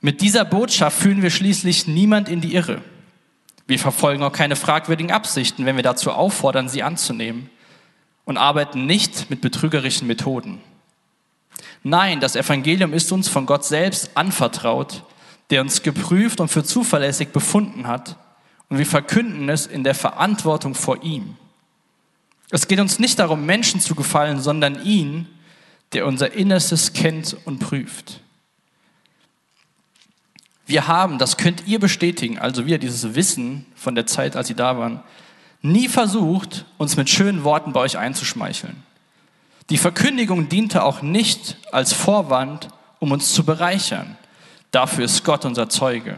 Mit 0.05 0.21
dieser 0.21 0.45
Botschaft 0.45 0.99
führen 0.99 1.23
wir 1.23 1.31
schließlich 1.31 1.87
niemand 1.87 2.29
in 2.29 2.43
die 2.43 2.55
Irre. 2.55 2.83
Wir 3.67 3.79
verfolgen 3.79 4.23
auch 4.23 4.35
keine 4.35 4.55
fragwürdigen 4.55 5.11
Absichten, 5.11 5.65
wenn 5.65 5.77
wir 5.77 5.83
dazu 5.83 6.13
auffordern, 6.13 6.69
sie 6.69 6.83
anzunehmen 6.83 7.49
und 8.27 8.37
arbeiten 8.37 8.85
nicht 8.85 9.31
mit 9.31 9.41
betrügerischen 9.41 10.07
Methoden. 10.07 10.61
Nein, 11.83 12.21
das 12.21 12.37
Evangelium 12.37 12.93
ist 12.93 13.13
uns 13.13 13.31
von 13.31 13.47
Gott 13.47 13.65
selbst 13.65 14.11
anvertraut, 14.15 15.05
der 15.49 15.63
uns 15.63 15.81
geprüft 15.81 16.39
und 16.39 16.49
für 16.49 16.65
zuverlässig 16.65 17.31
befunden 17.31 17.87
hat, 17.87 18.19
und 18.69 18.77
wir 18.77 18.85
verkünden 18.85 19.49
es 19.49 19.67
in 19.67 19.85
der 19.85 19.95
Verantwortung 19.95 20.75
vor 20.75 21.03
ihm. 21.03 21.39
Es 22.51 22.69
geht 22.69 22.79
uns 22.79 22.99
nicht 22.99 23.19
darum, 23.19 23.47
Menschen 23.47 23.81
zu 23.81 23.95
gefallen, 23.95 24.39
sondern 24.39 24.85
ihn, 24.85 25.29
der 25.95 26.07
unser 26.07 26.35
Innerstes 26.35 26.93
kennt 26.93 27.39
und 27.47 27.59
prüft. 27.59 28.21
Wir 30.67 30.89
haben, 30.89 31.19
das 31.19 31.37
könnt 31.37 31.67
ihr 31.67 31.79
bestätigen, 31.79 32.39
also 32.39 32.67
wir, 32.67 32.79
dieses 32.79 33.15
Wissen 33.15 33.67
von 33.75 33.95
der 33.95 34.07
Zeit, 34.07 34.37
als 34.37 34.49
sie 34.49 34.55
da 34.55 34.79
waren, 34.79 35.03
nie 35.61 35.89
versucht, 35.89 36.65
uns 36.79 36.97
mit 36.97 37.11
schönen 37.11 37.45
Worten 37.45 37.73
bei 37.73 37.81
euch 37.81 37.99
einzuschmeicheln. 37.99 38.83
Die 39.71 39.79
Verkündigung 39.79 40.49
diente 40.49 40.83
auch 40.83 41.03
nicht 41.03 41.57
als 41.73 41.93
Vorwand, 41.93 42.69
um 42.99 43.13
uns 43.13 43.33
zu 43.33 43.45
bereichern. 43.45 44.17
Dafür 44.71 45.05
ist 45.05 45.25
Gott 45.25 45.45
unser 45.45 45.69
Zeuge. 45.69 46.17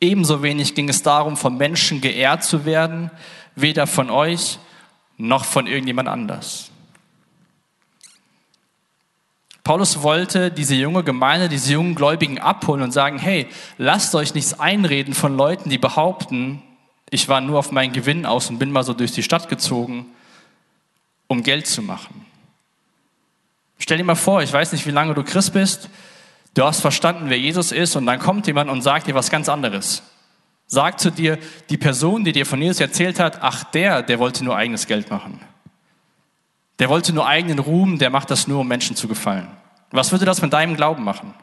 Ebenso 0.00 0.42
wenig 0.42 0.74
ging 0.74 0.88
es 0.88 1.02
darum, 1.02 1.36
von 1.36 1.56
Menschen 1.56 2.00
geehrt 2.00 2.44
zu 2.44 2.64
werden, 2.64 3.10
weder 3.56 3.86
von 3.86 4.10
euch 4.10 4.58
noch 5.16 5.44
von 5.44 5.66
irgendjemand 5.66 6.08
anders. 6.08 6.70
Paulus 9.64 10.02
wollte 10.02 10.50
diese 10.50 10.74
junge 10.74 11.02
Gemeinde, 11.02 11.48
diese 11.48 11.72
jungen 11.72 11.94
Gläubigen 11.94 12.38
abholen 12.38 12.82
und 12.82 12.92
sagen, 12.92 13.18
hey, 13.18 13.48
lasst 13.78 14.14
euch 14.14 14.34
nichts 14.34 14.60
einreden 14.60 15.14
von 15.14 15.36
Leuten, 15.38 15.70
die 15.70 15.78
behaupten, 15.78 16.62
ich 17.08 17.28
war 17.28 17.40
nur 17.40 17.58
auf 17.58 17.72
meinen 17.72 17.94
Gewinn 17.94 18.26
aus 18.26 18.50
und 18.50 18.58
bin 18.58 18.70
mal 18.70 18.84
so 18.84 18.92
durch 18.92 19.12
die 19.12 19.22
Stadt 19.22 19.48
gezogen, 19.48 20.06
um 21.28 21.42
Geld 21.42 21.66
zu 21.66 21.80
machen. 21.80 22.26
Stell 23.78 23.96
dir 23.96 24.04
mal 24.04 24.14
vor, 24.14 24.42
ich 24.42 24.52
weiß 24.52 24.72
nicht, 24.72 24.86
wie 24.86 24.90
lange 24.90 25.14
du 25.14 25.22
Christ 25.22 25.54
bist, 25.54 25.88
du 26.52 26.62
hast 26.62 26.80
verstanden, 26.80 27.30
wer 27.30 27.38
Jesus 27.38 27.72
ist 27.72 27.96
und 27.96 28.04
dann 28.04 28.18
kommt 28.18 28.46
jemand 28.46 28.70
und 28.70 28.82
sagt 28.82 29.06
dir 29.06 29.14
was 29.14 29.30
ganz 29.30 29.48
anderes. 29.48 30.02
Sagt 30.66 31.00
zu 31.00 31.10
dir, 31.10 31.38
die 31.70 31.78
Person, 31.78 32.24
die 32.24 32.32
dir 32.32 32.44
von 32.44 32.60
Jesus 32.60 32.80
erzählt 32.80 33.18
hat, 33.18 33.38
ach 33.40 33.64
der, 33.64 34.02
der 34.02 34.18
wollte 34.18 34.44
nur 34.44 34.56
eigenes 34.56 34.86
Geld 34.86 35.10
machen. 35.10 35.40
Der 36.78 36.88
wollte 36.88 37.12
nur 37.12 37.26
eigenen 37.26 37.58
Ruhm, 37.58 37.98
der 37.98 38.10
macht 38.10 38.30
das 38.30 38.48
nur, 38.48 38.60
um 38.60 38.68
Menschen 38.68 38.96
zu 38.96 39.08
gefallen. 39.08 39.48
Was 39.90 40.10
würde 40.10 40.24
das 40.24 40.42
mit 40.42 40.52
deinem 40.52 40.76
Glauben 40.76 41.04
machen? 41.04 41.34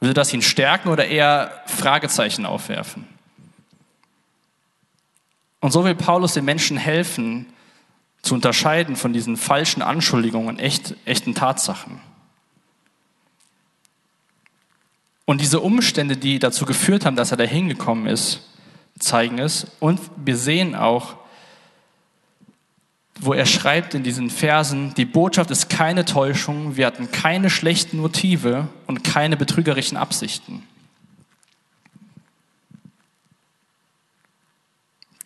Würde 0.00 0.14
das 0.14 0.32
ihn 0.32 0.42
stärken 0.42 0.88
oder 0.88 1.06
eher 1.06 1.62
Fragezeichen 1.66 2.44
aufwerfen? 2.44 3.06
Und 5.60 5.70
so 5.70 5.84
will 5.84 5.94
Paulus 5.94 6.34
den 6.34 6.44
Menschen 6.44 6.76
helfen, 6.76 7.46
zu 8.22 8.34
unterscheiden 8.34 8.96
von 8.96 9.12
diesen 9.12 9.36
falschen 9.36 9.82
Anschuldigungen 9.82 10.48
und 10.48 10.58
echt, 10.58 10.96
echten 11.04 11.34
Tatsachen. 11.34 12.00
Und 15.24 15.40
diese 15.40 15.60
Umstände, 15.60 16.16
die 16.16 16.38
dazu 16.38 16.66
geführt 16.66 17.06
haben, 17.06 17.16
dass 17.16 17.30
er 17.30 17.36
da 17.36 17.44
hingekommen 17.44 18.06
ist, 18.06 18.48
zeigen 18.98 19.38
es. 19.38 19.68
Und 19.78 20.00
wir 20.16 20.36
sehen 20.36 20.74
auch, 20.74 21.16
wo 23.20 23.34
er 23.34 23.46
schreibt 23.46 23.94
in 23.94 24.02
diesen 24.02 24.30
Versen, 24.30 24.94
die 24.94 25.04
Botschaft 25.04 25.50
ist 25.50 25.68
keine 25.68 26.04
Täuschung, 26.04 26.76
wir 26.76 26.86
hatten 26.86 27.10
keine 27.12 27.50
schlechten 27.50 27.98
Motive 27.98 28.68
und 28.86 29.04
keine 29.04 29.36
betrügerischen 29.36 29.96
Absichten. 29.96 30.66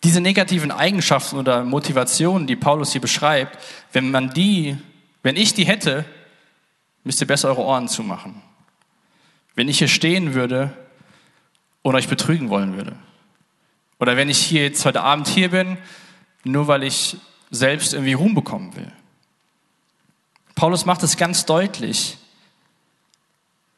Diese 0.03 0.21
negativen 0.21 0.71
Eigenschaften 0.71 1.37
oder 1.37 1.63
Motivationen, 1.63 2.47
die 2.47 2.55
Paulus 2.55 2.91
hier 2.91 3.01
beschreibt, 3.01 3.57
wenn 3.93 4.11
man 4.11 4.33
die, 4.33 4.77
wenn 5.23 5.35
ich 5.35 5.53
die 5.53 5.65
hätte, 5.65 6.05
müsst 7.03 7.19
ihr 7.21 7.27
besser 7.27 7.49
eure 7.49 7.63
Ohren 7.63 7.87
zumachen. 7.87 8.41
Wenn 9.55 9.69
ich 9.69 9.79
hier 9.79 9.87
stehen 9.87 10.33
würde 10.33 10.71
und 11.81 11.95
euch 11.95 12.07
betrügen 12.07 12.49
wollen 12.49 12.75
würde. 12.75 12.95
Oder 13.99 14.15
wenn 14.15 14.29
ich 14.29 14.37
hier 14.37 14.61
jetzt 14.63 14.85
heute 14.85 15.01
Abend 15.01 15.27
hier 15.27 15.49
bin, 15.49 15.77
nur 16.43 16.67
weil 16.67 16.83
ich 16.83 17.17
selbst 17.49 17.93
irgendwie 17.93 18.13
Ruhm 18.13 18.33
bekommen 18.33 18.75
will. 18.75 18.91
Paulus 20.55 20.85
macht 20.85 21.03
es 21.03 21.17
ganz 21.17 21.45
deutlich, 21.45 22.17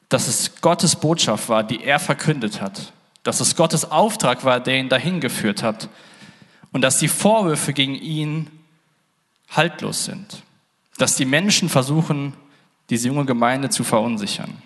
dass 0.08 0.28
es 0.28 0.62
Gottes 0.62 0.96
Botschaft 0.96 1.50
war, 1.50 1.64
die 1.64 1.84
er 1.84 2.00
verkündet 2.00 2.62
hat, 2.62 2.94
dass 3.24 3.42
es 3.42 3.56
Gottes 3.56 3.92
Auftrag 3.92 4.44
war, 4.44 4.60
der 4.60 4.80
ihn 4.80 4.90
dahin 4.90 5.20
geführt 5.20 5.62
hat 5.62 5.90
und 6.72 6.82
dass 6.82 6.98
die 7.00 7.08
Vorwürfe 7.08 7.74
gegen 7.74 7.96
ihn 7.96 8.50
haltlos 9.50 10.06
sind, 10.06 10.44
dass 10.98 11.16
die 11.16 11.26
Menschen 11.26 11.70
versuchen, 11.70 12.34
diese 12.90 13.08
junge 13.08 13.26
Gemeinde 13.26 13.70
zu 13.70 13.84
verunsichern. 13.84 14.62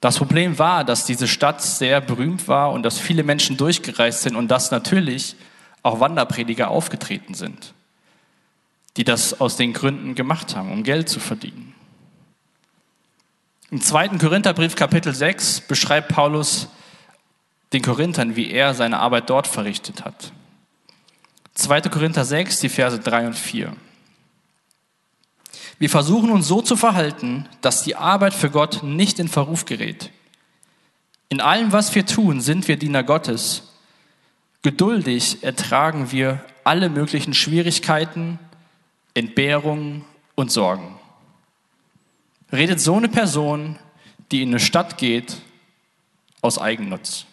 Das 0.00 0.18
Problem 0.18 0.58
war, 0.58 0.84
dass 0.84 1.06
diese 1.06 1.26
Stadt 1.26 1.60
sehr 1.60 2.00
berühmt 2.00 2.46
war 2.46 2.70
und 2.72 2.84
dass 2.84 2.98
viele 2.98 3.24
Menschen 3.24 3.56
durchgereist 3.56 4.22
sind 4.22 4.36
und 4.36 4.48
dass 4.48 4.70
natürlich 4.70 5.34
auch 5.88 6.00
Wanderprediger 6.00 6.68
aufgetreten 6.68 7.34
sind, 7.34 7.74
die 8.96 9.04
das 9.04 9.40
aus 9.40 9.56
den 9.56 9.72
Gründen 9.72 10.14
gemacht 10.14 10.54
haben, 10.54 10.70
um 10.70 10.82
Geld 10.82 11.08
zu 11.08 11.18
verdienen. 11.18 11.74
Im 13.70 13.80
zweiten 13.80 14.18
Korintherbrief 14.18 14.76
Kapitel 14.76 15.14
6 15.14 15.62
beschreibt 15.62 16.08
Paulus 16.08 16.68
den 17.72 17.82
Korinthern, 17.82 18.36
wie 18.36 18.50
er 18.50 18.74
seine 18.74 18.98
Arbeit 18.98 19.28
dort 19.30 19.46
verrichtet 19.46 20.04
hat. 20.04 20.32
2. 21.54 21.82
Korinther 21.82 22.24
6, 22.24 22.60
die 22.60 22.68
Verse 22.68 22.98
3 22.98 23.26
und 23.26 23.34
4. 23.34 23.74
Wir 25.78 25.90
versuchen 25.90 26.30
uns 26.30 26.48
so 26.48 26.60
zu 26.60 26.76
verhalten, 26.76 27.48
dass 27.60 27.82
die 27.82 27.96
Arbeit 27.96 28.34
für 28.34 28.50
Gott 28.50 28.82
nicht 28.82 29.18
in 29.18 29.28
Verruf 29.28 29.64
gerät. 29.64 30.10
In 31.28 31.40
allem, 31.40 31.72
was 31.72 31.94
wir 31.94 32.06
tun, 32.06 32.40
sind 32.40 32.68
wir 32.68 32.78
Diener 32.78 33.02
Gottes 33.02 33.67
Geduldig 34.68 35.42
ertragen 35.42 36.12
wir 36.12 36.44
alle 36.62 36.90
möglichen 36.90 37.32
Schwierigkeiten, 37.32 38.38
Entbehrungen 39.14 40.04
und 40.34 40.52
Sorgen. 40.52 40.98
Redet 42.52 42.78
so 42.78 42.94
eine 42.96 43.08
Person, 43.08 43.78
die 44.30 44.42
in 44.42 44.50
eine 44.50 44.60
Stadt 44.60 44.98
geht, 44.98 45.40
aus 46.42 46.58
Eigennutz. 46.58 47.24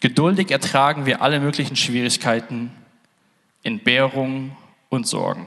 Geduldig 0.00 0.50
ertragen 0.50 1.06
wir 1.06 1.22
alle 1.22 1.38
möglichen 1.38 1.76
Schwierigkeiten, 1.76 2.72
Entbehrungen 3.62 4.56
und 4.88 5.06
Sorgen. 5.06 5.46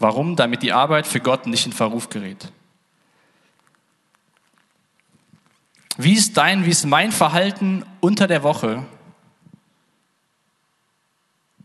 Warum? 0.00 0.34
Damit 0.34 0.64
die 0.64 0.72
Arbeit 0.72 1.06
für 1.06 1.20
Gott 1.20 1.46
nicht 1.46 1.64
in 1.64 1.72
Verruf 1.72 2.08
gerät. 2.08 2.50
Wie 5.96 6.14
ist 6.14 6.36
dein, 6.36 6.64
wie 6.64 6.70
ist 6.70 6.86
mein 6.86 7.12
Verhalten 7.12 7.84
unter 8.00 8.26
der 8.26 8.42
Woche? 8.42 8.84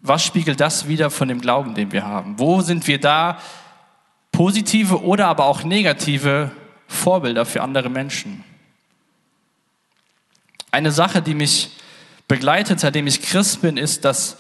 Was 0.01 0.23
spiegelt 0.23 0.59
das 0.59 0.87
wieder 0.87 1.09
von 1.09 1.27
dem 1.27 1.41
Glauben, 1.41 1.73
den 1.73 1.91
wir 1.91 2.05
haben? 2.05 2.37
Wo 2.39 2.61
sind 2.61 2.87
wir 2.87 2.99
da 2.99 3.39
positive 4.31 5.03
oder 5.03 5.27
aber 5.27 5.45
auch 5.45 5.63
negative 5.63 6.51
Vorbilder 6.87 7.45
für 7.45 7.61
andere 7.61 7.89
Menschen? 7.89 8.43
Eine 10.71 10.91
Sache, 10.91 11.21
die 11.21 11.33
mich 11.33 11.71
begleitet, 12.27 12.79
seitdem 12.79 13.07
ich 13.07 13.21
Christ 13.23 13.61
bin, 13.61 13.77
ist, 13.77 14.05
dass 14.05 14.37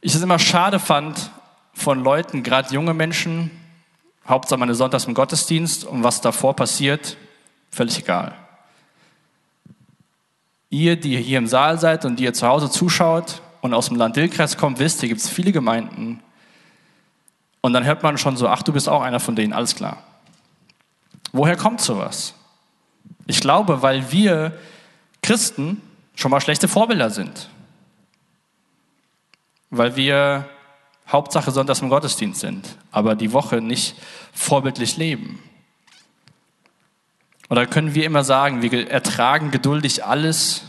ich 0.00 0.14
es 0.14 0.22
immer 0.22 0.38
schade 0.38 0.78
fand 0.78 1.32
von 1.74 2.02
Leuten, 2.02 2.44
gerade 2.44 2.72
junge 2.72 2.94
Menschen, 2.94 3.50
Hauptsache 4.26 4.60
meine 4.60 4.74
Sonntags 4.74 5.06
im 5.06 5.14
Gottesdienst 5.14 5.84
und 5.84 6.04
was 6.04 6.20
davor 6.20 6.54
passiert, 6.54 7.16
völlig 7.70 7.98
egal. 7.98 8.43
Ihr, 10.74 10.96
die 10.96 11.16
hier 11.18 11.38
im 11.38 11.46
Saal 11.46 11.78
seid 11.78 12.04
und 12.04 12.16
die 12.16 12.24
ihr 12.24 12.32
zu 12.34 12.48
Hause 12.48 12.68
zuschaut 12.68 13.42
und 13.60 13.72
aus 13.74 13.86
dem 13.86 13.96
Land 13.96 14.16
Dillkreis 14.16 14.56
kommt, 14.56 14.80
wisst, 14.80 14.98
hier 14.98 15.08
gibt 15.08 15.20
es 15.20 15.28
viele 15.28 15.52
Gemeinden. 15.52 16.20
Und 17.60 17.72
dann 17.74 17.84
hört 17.84 18.02
man 18.02 18.18
schon 18.18 18.36
so, 18.36 18.48
ach, 18.48 18.64
du 18.64 18.72
bist 18.72 18.88
auch 18.88 19.00
einer 19.00 19.20
von 19.20 19.36
denen, 19.36 19.52
alles 19.52 19.76
klar. 19.76 20.02
Woher 21.30 21.56
kommt 21.56 21.80
sowas? 21.80 22.34
Ich 23.28 23.40
glaube, 23.40 23.82
weil 23.82 24.10
wir 24.10 24.58
Christen 25.22 25.80
schon 26.16 26.32
mal 26.32 26.40
schlechte 26.40 26.66
Vorbilder 26.66 27.08
sind. 27.08 27.48
Weil 29.70 29.94
wir 29.94 30.48
Hauptsache 31.06 31.52
sonntags 31.52 31.82
im 31.82 31.88
Gottesdienst 31.88 32.40
sind, 32.40 32.76
aber 32.90 33.14
die 33.14 33.32
Woche 33.32 33.60
nicht 33.60 33.94
vorbildlich 34.32 34.96
leben. 34.96 35.40
Oder 37.54 37.68
können 37.68 37.94
wir 37.94 38.04
immer 38.04 38.24
sagen, 38.24 38.62
wir 38.62 38.90
ertragen 38.90 39.52
geduldig 39.52 40.04
alles, 40.04 40.64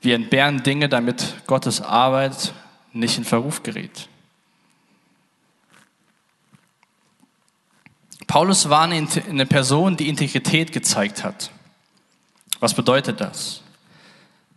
wir 0.00 0.16
entbehren 0.16 0.64
Dinge, 0.64 0.88
damit 0.88 1.46
Gottes 1.46 1.80
Arbeit 1.80 2.52
nicht 2.92 3.16
in 3.16 3.24
Verruf 3.24 3.62
gerät. 3.62 4.08
Paulus 8.26 8.68
war 8.68 8.82
eine 8.82 9.46
Person, 9.46 9.96
die 9.96 10.08
Integrität 10.08 10.72
gezeigt 10.72 11.22
hat. 11.22 11.52
Was 12.58 12.74
bedeutet 12.74 13.20
das? 13.20 13.62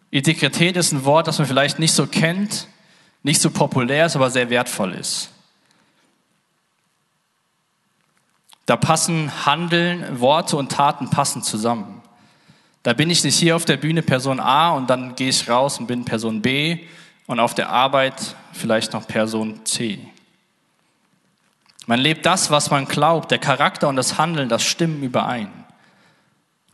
Integrität 0.09 0.77
ist 0.77 0.93
ein 0.93 1.05
Wort, 1.05 1.27
das 1.27 1.37
man 1.37 1.47
vielleicht 1.47 1.77
nicht 1.77 1.93
so 1.93 2.07
kennt, 2.07 2.67
nicht 3.21 3.39
so 3.39 3.51
populär 3.51 4.07
ist, 4.07 4.15
aber 4.15 4.31
sehr 4.31 4.49
wertvoll 4.49 4.93
ist. 4.93 5.29
Da 8.65 8.75
passen 8.75 9.45
Handeln, 9.45 10.19
Worte 10.19 10.57
und 10.57 10.71
Taten 10.71 11.09
passen 11.09 11.43
zusammen. 11.43 12.01
Da 12.83 12.93
bin 12.93 13.09
ich 13.09 13.23
nicht 13.23 13.37
hier 13.37 13.55
auf 13.55 13.65
der 13.65 13.77
Bühne 13.77 14.01
Person 14.01 14.39
A 14.39 14.71
und 14.71 14.89
dann 14.89 15.15
gehe 15.15 15.29
ich 15.29 15.49
raus 15.49 15.79
und 15.79 15.87
bin 15.87 16.05
Person 16.05 16.41
B 16.41 16.79
und 17.27 17.39
auf 17.39 17.53
der 17.53 17.69
Arbeit 17.69 18.35
vielleicht 18.53 18.93
noch 18.93 19.07
Person 19.07 19.65
C. 19.65 19.99
Man 21.87 21.99
lebt 21.99 22.25
das, 22.25 22.49
was 22.49 22.71
man 22.71 22.85
glaubt. 22.85 23.31
Der 23.31 23.37
Charakter 23.37 23.87
und 23.87 23.95
das 23.95 24.17
Handeln, 24.17 24.49
das 24.49 24.63
stimmen 24.63 25.03
überein. 25.03 25.51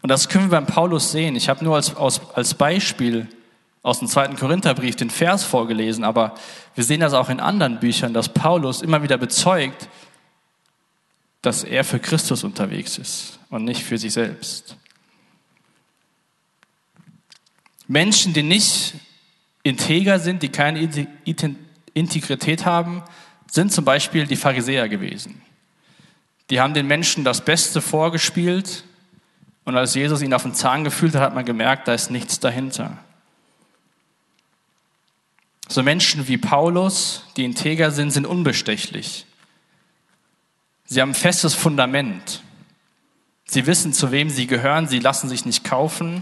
Und 0.02 0.10
das 0.10 0.30
können 0.30 0.46
wir 0.46 0.58
beim 0.58 0.66
Paulus 0.66 1.12
sehen. 1.12 1.36
Ich 1.36 1.50
habe 1.50 1.64
nur 1.64 1.76
als, 1.76 1.96
als, 1.96 2.22
als 2.34 2.54
Beispiel 2.54 3.28
aus 3.84 4.00
dem 4.00 4.08
zweiten 4.08 4.36
Korintherbrief 4.36 4.96
den 4.96 5.10
Vers 5.10 5.44
vorgelesen, 5.44 6.04
aber 6.04 6.36
wir 6.76 6.84
sehen 6.84 7.00
das 7.00 7.14
auch 7.14 7.30
in 7.30 7.40
anderen 7.40 7.80
Büchern, 7.80 8.14
dass 8.14 8.30
Paulus 8.30 8.82
immer 8.82 9.02
wieder 9.02 9.18
bezeugt, 9.18 9.90
dass 11.42 11.64
er 11.64 11.84
für 11.84 12.00
Christus 12.00 12.44
unterwegs 12.44 12.98
ist 12.98 13.40
und 13.50 13.66
nicht 13.66 13.84
für 13.84 13.98
sich 13.98 14.14
selbst. 14.14 14.78
Menschen, 17.88 18.34
die 18.34 18.44
nicht 18.44 18.94
integer 19.64 20.20
sind, 20.20 20.44
die 20.44 20.50
keine 20.50 21.08
Integrität 21.94 22.66
haben, 22.66 23.04
sind 23.50 23.74
zum 23.74 23.84
Beispiel 23.84 24.26
die 24.26 24.38
Pharisäer 24.38 24.88
gewesen. 24.88 25.42
Die 26.50 26.62
haben 26.62 26.74
den 26.74 26.88
Menschen 26.88 27.24
das 27.24 27.44
Beste 27.44 27.82
vorgespielt 27.82 28.84
und 29.66 29.76
als 29.76 29.96
Jesus 29.96 30.22
ihn 30.22 30.34
auf 30.34 30.44
den 30.44 30.54
Zahn 30.54 30.84
gefühlt 30.84 31.16
hat, 31.16 31.22
hat 31.22 31.36
man 31.36 31.46
gemerkt, 31.46 31.88
da 31.88 31.94
ist 31.94 32.12
nichts 32.12 32.40
dahinter. 32.40 32.98
So 35.68 35.84
Menschen 35.84 36.28
wie 36.28 36.38
Paulus, 36.38 37.24
die 37.38 37.46
integer 37.46 37.92
sind, 37.92 38.12
sind 38.12 38.26
unbestechlich. 38.26 39.26
Sie 40.92 41.02
haben 41.02 41.12
ein 41.12 41.16
festes 41.16 41.54
Fundament. 41.54 42.44
Sie 43.46 43.66
wissen, 43.66 43.94
zu 43.94 44.12
wem 44.12 44.30
sie 44.30 44.46
gehören. 44.46 44.90
Sie 44.90 45.00
lassen 45.00 45.30
sich 45.30 45.46
nicht 45.46 45.64
kaufen. 45.64 46.22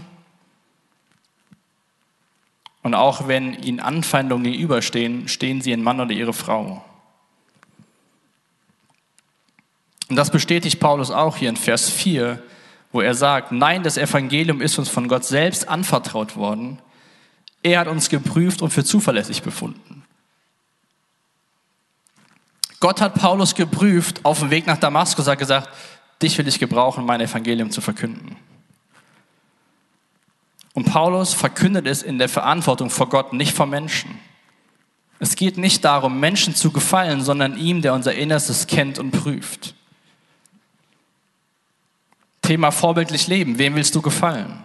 Und 2.84 2.94
auch 2.94 3.26
wenn 3.26 3.60
ihnen 3.64 3.80
Anfeindungen 3.80 4.44
gegenüberstehen, 4.44 5.26
stehen 5.26 5.60
sie 5.60 5.72
ein 5.72 5.82
Mann 5.82 6.00
oder 6.00 6.12
ihre 6.12 6.32
Frau. 6.32 6.84
Und 10.08 10.14
das 10.14 10.30
bestätigt 10.30 10.78
Paulus 10.78 11.10
auch 11.10 11.36
hier 11.36 11.48
in 11.48 11.56
Vers 11.56 11.90
4, 11.90 12.40
wo 12.92 13.00
er 13.00 13.16
sagt, 13.16 13.50
nein, 13.50 13.82
das 13.82 13.98
Evangelium 13.98 14.60
ist 14.60 14.78
uns 14.78 14.88
von 14.88 15.08
Gott 15.08 15.24
selbst 15.24 15.68
anvertraut 15.68 16.36
worden. 16.36 16.78
Er 17.64 17.80
hat 17.80 17.88
uns 17.88 18.08
geprüft 18.08 18.62
und 18.62 18.70
für 18.70 18.84
zuverlässig 18.84 19.42
befunden. 19.42 19.99
Gott 22.80 23.02
hat 23.02 23.14
Paulus 23.14 23.54
geprüft 23.54 24.24
auf 24.24 24.40
dem 24.40 24.50
Weg 24.50 24.66
nach 24.66 24.78
Damaskus, 24.78 25.26
hat 25.26 25.38
gesagt, 25.38 25.68
dich 26.22 26.36
will 26.38 26.48
ich 26.48 26.58
gebrauchen, 26.58 27.04
mein 27.04 27.20
Evangelium 27.20 27.70
zu 27.70 27.82
verkünden. 27.82 28.36
Und 30.72 30.86
Paulus 30.86 31.34
verkündet 31.34 31.86
es 31.86 32.02
in 32.02 32.18
der 32.18 32.28
Verantwortung 32.28 32.88
vor 32.88 33.08
Gott, 33.08 33.34
nicht 33.34 33.54
vor 33.54 33.66
Menschen. 33.66 34.18
Es 35.18 35.36
geht 35.36 35.58
nicht 35.58 35.84
darum, 35.84 36.18
Menschen 36.20 36.54
zu 36.54 36.70
gefallen, 36.70 37.22
sondern 37.22 37.58
ihm, 37.58 37.82
der 37.82 37.92
unser 37.92 38.14
Innerstes 38.14 38.66
kennt 38.66 38.98
und 38.98 39.10
prüft. 39.10 39.74
Thema 42.40 42.70
vorbildlich 42.70 43.26
leben. 43.26 43.58
Wem 43.58 43.74
willst 43.74 43.94
du 43.94 44.00
gefallen? 44.00 44.64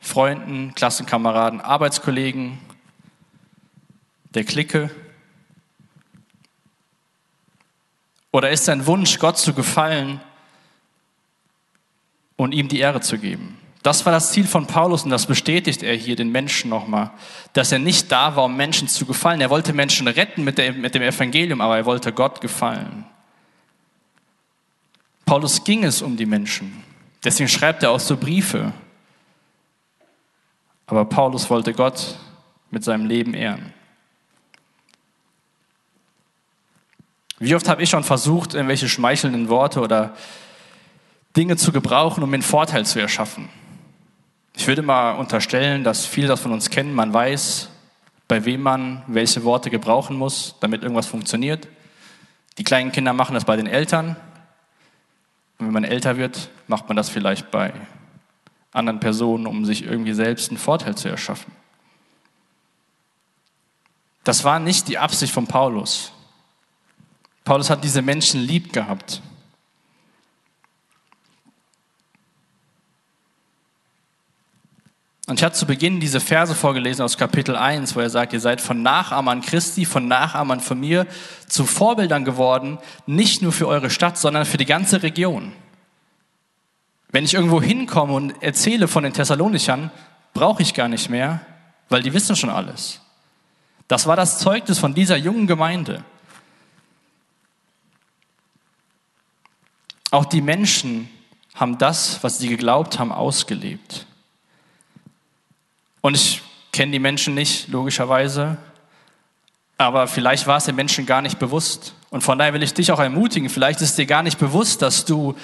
Freunden, 0.00 0.74
Klassenkameraden, 0.74 1.60
Arbeitskollegen, 1.60 2.58
der 4.34 4.44
Clique? 4.44 4.90
Oder 8.34 8.50
ist 8.50 8.66
dein 8.66 8.84
Wunsch, 8.88 9.20
Gott 9.20 9.38
zu 9.38 9.54
gefallen 9.54 10.20
und 12.34 12.50
ihm 12.50 12.66
die 12.66 12.80
Ehre 12.80 13.00
zu 13.00 13.16
geben? 13.16 13.60
Das 13.84 14.04
war 14.04 14.12
das 14.12 14.32
Ziel 14.32 14.44
von 14.44 14.66
Paulus 14.66 15.04
und 15.04 15.10
das 15.10 15.26
bestätigt 15.26 15.84
er 15.84 15.94
hier 15.94 16.16
den 16.16 16.32
Menschen 16.32 16.68
nochmal, 16.68 17.12
dass 17.52 17.70
er 17.70 17.78
nicht 17.78 18.10
da 18.10 18.34
war, 18.34 18.46
um 18.46 18.56
Menschen 18.56 18.88
zu 18.88 19.06
gefallen. 19.06 19.40
Er 19.40 19.50
wollte 19.50 19.72
Menschen 19.72 20.08
retten 20.08 20.42
mit, 20.42 20.58
der, 20.58 20.72
mit 20.72 20.96
dem 20.96 21.02
Evangelium, 21.02 21.60
aber 21.60 21.76
er 21.76 21.86
wollte 21.86 22.12
Gott 22.12 22.40
gefallen. 22.40 23.06
Paulus 25.24 25.62
ging 25.62 25.84
es 25.84 26.02
um 26.02 26.16
die 26.16 26.26
Menschen. 26.26 26.82
Deswegen 27.22 27.48
schreibt 27.48 27.84
er 27.84 27.92
auch 27.92 28.00
so 28.00 28.16
Briefe. 28.16 28.72
Aber 30.86 31.04
Paulus 31.04 31.48
wollte 31.50 31.72
Gott 31.72 32.18
mit 32.72 32.82
seinem 32.82 33.06
Leben 33.06 33.32
ehren. 33.32 33.72
Wie 37.44 37.54
oft 37.54 37.68
habe 37.68 37.82
ich 37.82 37.90
schon 37.90 38.04
versucht, 38.04 38.54
irgendwelche 38.54 38.88
schmeichelnden 38.88 39.50
Worte 39.50 39.82
oder 39.82 40.14
Dinge 41.36 41.58
zu 41.58 41.72
gebrauchen, 41.72 42.22
um 42.22 42.30
mir 42.30 42.36
einen 42.36 42.42
Vorteil 42.42 42.86
zu 42.86 42.98
erschaffen? 42.98 43.50
Ich 44.56 44.66
würde 44.66 44.80
mal 44.80 45.12
unterstellen, 45.12 45.84
dass 45.84 46.06
viele 46.06 46.26
das 46.26 46.40
von 46.40 46.52
uns 46.52 46.70
kennen. 46.70 46.94
Man 46.94 47.12
weiß, 47.12 47.68
bei 48.28 48.46
wem 48.46 48.62
man 48.62 49.02
welche 49.08 49.44
Worte 49.44 49.68
gebrauchen 49.68 50.16
muss, 50.16 50.54
damit 50.60 50.82
irgendwas 50.82 51.04
funktioniert. 51.04 51.68
Die 52.56 52.64
kleinen 52.64 52.92
Kinder 52.92 53.12
machen 53.12 53.34
das 53.34 53.44
bei 53.44 53.56
den 53.56 53.66
Eltern. 53.66 54.16
Und 55.58 55.66
wenn 55.66 55.74
man 55.74 55.84
älter 55.84 56.16
wird, 56.16 56.48
macht 56.66 56.88
man 56.88 56.96
das 56.96 57.10
vielleicht 57.10 57.50
bei 57.50 57.74
anderen 58.72 59.00
Personen, 59.00 59.46
um 59.46 59.66
sich 59.66 59.84
irgendwie 59.84 60.14
selbst 60.14 60.48
einen 60.48 60.56
Vorteil 60.56 60.94
zu 60.94 61.10
erschaffen. 61.10 61.52
Das 64.22 64.44
war 64.44 64.60
nicht 64.60 64.88
die 64.88 64.96
Absicht 64.96 65.34
von 65.34 65.46
Paulus. 65.46 66.13
Paulus 67.44 67.68
hat 67.68 67.84
diese 67.84 68.00
Menschen 68.00 68.40
lieb 68.40 68.72
gehabt. 68.72 69.20
Und 75.26 75.38
ich 75.38 75.44
hatte 75.44 75.56
zu 75.56 75.66
Beginn 75.66 76.00
diese 76.00 76.20
Verse 76.20 76.54
vorgelesen 76.54 77.02
aus 77.02 77.16
Kapitel 77.16 77.56
1, 77.56 77.96
wo 77.96 78.00
er 78.00 78.10
sagt, 78.10 78.34
ihr 78.34 78.40
seid 78.40 78.60
von 78.60 78.82
Nachahmern 78.82 79.40
Christi, 79.40 79.86
von 79.86 80.06
Nachahmern 80.06 80.60
von 80.60 80.78
mir 80.78 81.06
zu 81.46 81.64
Vorbildern 81.64 82.26
geworden, 82.26 82.78
nicht 83.06 83.40
nur 83.40 83.52
für 83.52 83.66
eure 83.66 83.88
Stadt, 83.88 84.18
sondern 84.18 84.44
für 84.44 84.58
die 84.58 84.66
ganze 84.66 85.02
Region. 85.02 85.52
Wenn 87.10 87.24
ich 87.24 87.32
irgendwo 87.32 87.62
hinkomme 87.62 88.12
und 88.12 88.42
erzähle 88.42 88.86
von 88.86 89.04
den 89.04 89.14
Thessalonichern, 89.14 89.90
brauche 90.34 90.62
ich 90.62 90.74
gar 90.74 90.88
nicht 90.88 91.08
mehr, 91.08 91.40
weil 91.88 92.02
die 92.02 92.12
wissen 92.12 92.36
schon 92.36 92.50
alles. 92.50 93.00
Das 93.88 94.06
war 94.06 94.16
das 94.16 94.38
Zeugnis 94.40 94.78
von 94.78 94.94
dieser 94.94 95.16
jungen 95.16 95.46
Gemeinde. 95.46 96.04
Auch 100.14 100.24
die 100.24 100.42
Menschen 100.42 101.08
haben 101.56 101.76
das, 101.76 102.22
was 102.22 102.38
sie 102.38 102.48
geglaubt 102.48 103.00
haben, 103.00 103.10
ausgelebt. 103.10 104.06
Und 106.02 106.14
ich 106.14 106.40
kenne 106.70 106.92
die 106.92 107.00
Menschen 107.00 107.34
nicht, 107.34 107.66
logischerweise. 107.66 108.56
Aber 109.76 110.06
vielleicht 110.06 110.46
war 110.46 110.58
es 110.58 110.66
den 110.66 110.76
Menschen 110.76 111.04
gar 111.04 111.20
nicht 111.20 111.40
bewusst. 111.40 111.94
Und 112.10 112.20
von 112.20 112.38
daher 112.38 112.54
will 112.54 112.62
ich 112.62 112.74
dich 112.74 112.92
auch 112.92 113.00
ermutigen. 113.00 113.48
Vielleicht 113.48 113.80
ist 113.80 113.98
dir 113.98 114.06
gar 114.06 114.22
nicht 114.22 114.38
bewusst, 114.38 114.82
dass 114.82 115.04
du 115.04 115.34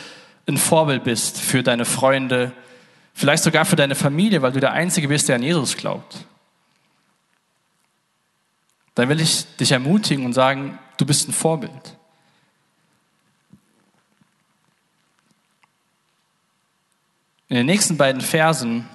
ein 0.46 0.56
Vorbild 0.56 1.02
bist 1.02 1.40
für 1.40 1.64
deine 1.64 1.84
Freunde, 1.84 2.52
vielleicht 3.12 3.42
sogar 3.42 3.64
für 3.64 3.74
deine 3.74 3.96
Familie, 3.96 4.40
weil 4.40 4.52
du 4.52 4.60
der 4.60 4.70
Einzige 4.70 5.08
bist, 5.08 5.28
der 5.28 5.34
an 5.34 5.42
Jesus 5.42 5.76
glaubt. 5.76 6.16
Dann 8.94 9.08
will 9.08 9.20
ich 9.20 9.46
dich 9.56 9.72
ermutigen 9.72 10.24
und 10.24 10.32
sagen, 10.32 10.78
du 10.96 11.04
bist 11.04 11.28
ein 11.28 11.32
Vorbild. 11.32 11.96
In 17.50 17.56
den 17.56 17.66
nächsten 17.66 17.96
beiden 17.96 18.20
Versen 18.20 18.88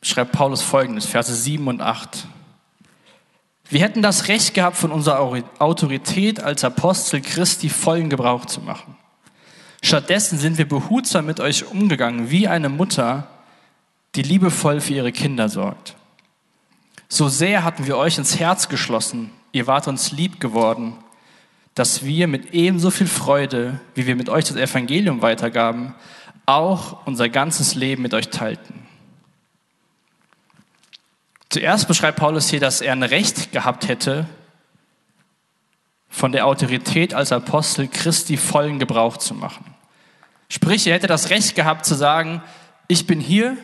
schreibt 0.00 0.30
Paulus 0.30 0.62
folgendes, 0.62 1.06
Verse 1.06 1.34
7 1.34 1.66
und 1.66 1.82
8. 1.82 2.28
Wir 3.68 3.80
hätten 3.80 4.00
das 4.00 4.28
Recht 4.28 4.54
gehabt, 4.54 4.76
von 4.76 4.92
unserer 4.92 5.18
Autorität 5.58 6.40
als 6.40 6.62
Apostel 6.62 7.20
Christi 7.20 7.68
vollen 7.68 8.08
Gebrauch 8.08 8.46
zu 8.46 8.60
machen. 8.60 8.96
Stattdessen 9.82 10.38
sind 10.38 10.56
wir 10.56 10.68
behutsam 10.68 11.26
mit 11.26 11.40
euch 11.40 11.66
umgegangen, 11.66 12.30
wie 12.30 12.46
eine 12.46 12.68
Mutter, 12.68 13.26
die 14.14 14.22
liebevoll 14.22 14.80
für 14.80 14.94
ihre 14.94 15.10
Kinder 15.10 15.48
sorgt. 15.48 15.96
So 17.08 17.28
sehr 17.28 17.64
hatten 17.64 17.88
wir 17.88 17.96
euch 17.96 18.18
ins 18.18 18.38
Herz 18.38 18.68
geschlossen, 18.68 19.32
ihr 19.50 19.66
wart 19.66 19.88
uns 19.88 20.12
lieb 20.12 20.38
geworden, 20.38 20.96
dass 21.74 22.04
wir 22.04 22.26
mit 22.26 22.52
ebenso 22.52 22.90
viel 22.90 23.06
Freude, 23.06 23.80
wie 23.94 24.06
wir 24.06 24.16
mit 24.16 24.28
euch 24.28 24.44
das 24.44 24.56
Evangelium 24.56 25.22
weitergaben, 25.22 25.94
auch 26.46 27.06
unser 27.06 27.28
ganzes 27.28 27.74
Leben 27.74 28.02
mit 28.02 28.14
euch 28.14 28.28
teilten. 28.28 28.86
Zuerst 31.48 31.88
beschreibt 31.88 32.18
Paulus 32.18 32.48
hier, 32.48 32.60
dass 32.60 32.80
er 32.80 32.92
ein 32.92 33.02
Recht 33.02 33.52
gehabt 33.52 33.88
hätte, 33.88 34.26
von 36.08 36.32
der 36.32 36.46
Autorität 36.46 37.14
als 37.14 37.32
Apostel 37.32 37.88
Christi 37.88 38.36
vollen 38.36 38.78
Gebrauch 38.78 39.16
zu 39.16 39.34
machen. 39.34 39.64
Sprich, 40.48 40.86
er 40.86 40.94
hätte 40.94 41.06
das 41.06 41.30
Recht 41.30 41.54
gehabt 41.54 41.86
zu 41.86 41.94
sagen, 41.94 42.42
ich 42.88 43.06
bin 43.06 43.20
hier, 43.20 43.56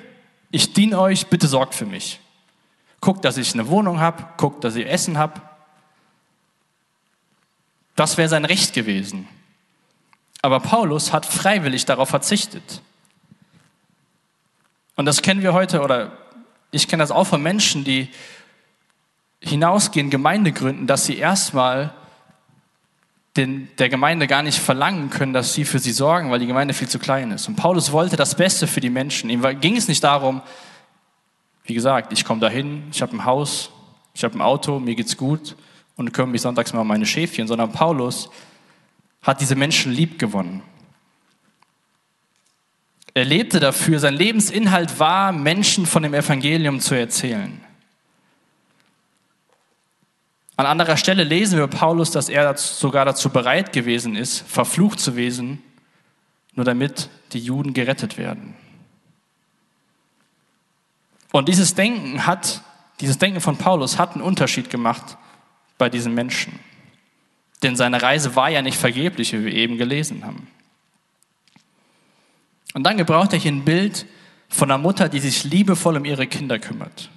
ich 0.52 0.72
diene 0.72 0.98
euch, 1.00 1.26
bitte 1.26 1.48
sorgt 1.48 1.74
für 1.74 1.86
mich. 1.86 2.20
Guckt, 3.00 3.24
dass 3.24 3.36
ich 3.36 3.52
eine 3.54 3.68
Wohnung 3.68 4.00
habe, 4.00 4.24
guckt, 4.36 4.62
dass 4.62 4.76
ich 4.76 4.86
Essen 4.86 5.18
habe. 5.18 5.42
Das 7.96 8.18
wäre 8.18 8.28
sein 8.28 8.44
Recht 8.44 8.74
gewesen. 8.74 9.26
Aber 10.42 10.60
Paulus 10.60 11.12
hat 11.12 11.26
freiwillig 11.26 11.86
darauf 11.86 12.10
verzichtet. 12.10 12.82
Und 14.94 15.06
das 15.06 15.22
kennen 15.22 15.42
wir 15.42 15.54
heute, 15.54 15.80
oder 15.80 16.12
ich 16.70 16.88
kenne 16.88 17.02
das 17.02 17.10
auch 17.10 17.26
von 17.26 17.42
Menschen, 17.42 17.84
die 17.84 18.08
hinausgehen, 19.40 20.10
Gemeinde 20.10 20.52
gründen, 20.52 20.86
dass 20.86 21.06
sie 21.06 21.16
erstmal 21.16 21.92
den, 23.36 23.68
der 23.78 23.88
Gemeinde 23.88 24.26
gar 24.26 24.42
nicht 24.42 24.58
verlangen 24.58 25.10
können, 25.10 25.32
dass 25.32 25.54
sie 25.54 25.64
für 25.64 25.78
sie 25.78 25.92
sorgen, 25.92 26.30
weil 26.30 26.38
die 26.38 26.46
Gemeinde 26.46 26.74
viel 26.74 26.88
zu 26.88 26.98
klein 26.98 27.30
ist. 27.32 27.48
Und 27.48 27.56
Paulus 27.56 27.92
wollte 27.92 28.16
das 28.16 28.34
Beste 28.34 28.66
für 28.66 28.80
die 28.80 28.90
Menschen. 28.90 29.30
Ihm 29.30 29.42
ging 29.60 29.76
es 29.76 29.88
nicht 29.88 30.04
darum, 30.04 30.42
wie 31.64 31.74
gesagt, 31.74 32.12
ich 32.12 32.24
komme 32.24 32.40
dahin, 32.40 32.84
ich 32.92 33.02
habe 33.02 33.14
ein 33.16 33.24
Haus, 33.24 33.70
ich 34.14 34.24
habe 34.24 34.38
ein 34.38 34.42
Auto, 34.42 34.78
mir 34.78 34.94
geht's 34.94 35.16
gut 35.16 35.56
und 35.96 36.12
kümmere 36.12 36.32
mich 36.32 36.42
sonntags 36.42 36.72
mal 36.72 36.80
um 36.80 36.88
meine 36.88 37.06
Schäfchen, 37.06 37.48
sondern 37.48 37.72
Paulus 37.72 38.30
hat 39.22 39.40
diese 39.40 39.56
Menschen 39.56 39.92
lieb 39.92 40.18
gewonnen. 40.18 40.62
Er 43.14 43.24
lebte 43.24 43.60
dafür, 43.60 43.98
sein 43.98 44.14
Lebensinhalt 44.14 45.00
war, 45.00 45.32
Menschen 45.32 45.86
von 45.86 46.02
dem 46.02 46.12
Evangelium 46.12 46.80
zu 46.80 46.94
erzählen. 46.94 47.60
An 50.58 50.66
anderer 50.66 50.96
Stelle 50.96 51.24
lesen 51.24 51.58
wir 51.58 51.66
Paulus, 51.66 52.10
dass 52.10 52.28
er 52.28 52.56
sogar 52.56 53.04
dazu 53.04 53.30
bereit 53.30 53.72
gewesen 53.72 54.16
ist, 54.16 54.40
verflucht 54.40 55.00
zu 55.00 55.16
wesen, 55.16 55.62
nur 56.54 56.64
damit 56.64 57.08
die 57.32 57.40
Juden 57.40 57.74
gerettet 57.74 58.16
werden. 58.16 58.54
Und 61.32 61.48
dieses 61.48 61.74
Denken 61.74 62.26
hat, 62.26 62.62
dieses 63.00 63.18
Denken 63.18 63.40
von 63.40 63.58
Paulus 63.58 63.98
hat 63.98 64.12
einen 64.12 64.22
Unterschied 64.22 64.70
gemacht 64.70 65.18
bei 65.78 65.88
diesen 65.88 66.14
Menschen. 66.14 66.58
Denn 67.62 67.76
seine 67.76 68.02
Reise 68.02 68.36
war 68.36 68.50
ja 68.50 68.62
nicht 68.62 68.78
vergeblich, 68.78 69.32
wie 69.32 69.44
wir 69.44 69.52
eben 69.52 69.78
gelesen 69.78 70.24
haben. 70.24 70.48
Und 72.74 72.84
dann 72.84 72.96
gebraucht 72.96 73.32
er 73.32 73.38
hier 73.38 73.52
ein 73.52 73.64
Bild 73.64 74.06
von 74.48 74.70
einer 74.70 74.78
Mutter, 74.78 75.08
die 75.08 75.20
sich 75.20 75.44
liebevoll 75.44 75.96
um 75.96 76.04
ihre 76.04 76.26
Kinder 76.26 76.58
kümmert. 76.58 77.10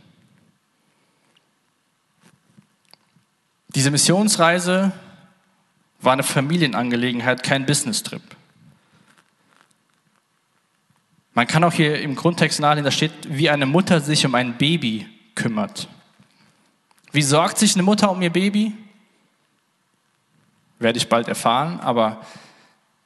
Diese 3.76 3.92
Missionsreise 3.92 4.92
war 6.02 6.14
eine 6.14 6.24
Familienangelegenheit, 6.24 7.44
kein 7.44 7.66
Business-Trip. 7.66 8.22
Man 11.34 11.46
kann 11.46 11.64
auch 11.64 11.74
hier 11.74 12.02
im 12.02 12.16
Grundtext 12.16 12.60
nachlesen, 12.60 12.86
da 12.86 12.92
steht, 12.92 13.12
wie 13.30 13.50
eine 13.50 13.66
Mutter 13.66 14.02
sich 14.02 14.26
um 14.26 14.36
ein 14.36 14.58
Baby 14.58 15.08
kümmert. 15.36 15.88
Wie 17.12 17.22
sorgt 17.22 17.58
sich 17.58 17.74
eine 17.76 17.84
Mutter 17.84 18.12
um 18.12 18.22
ihr 18.22 18.30
Baby? 18.30 18.74
Werde 20.80 20.98
ich 20.98 21.10
bald 21.10 21.28
erfahren, 21.28 21.80
aber 21.80 22.22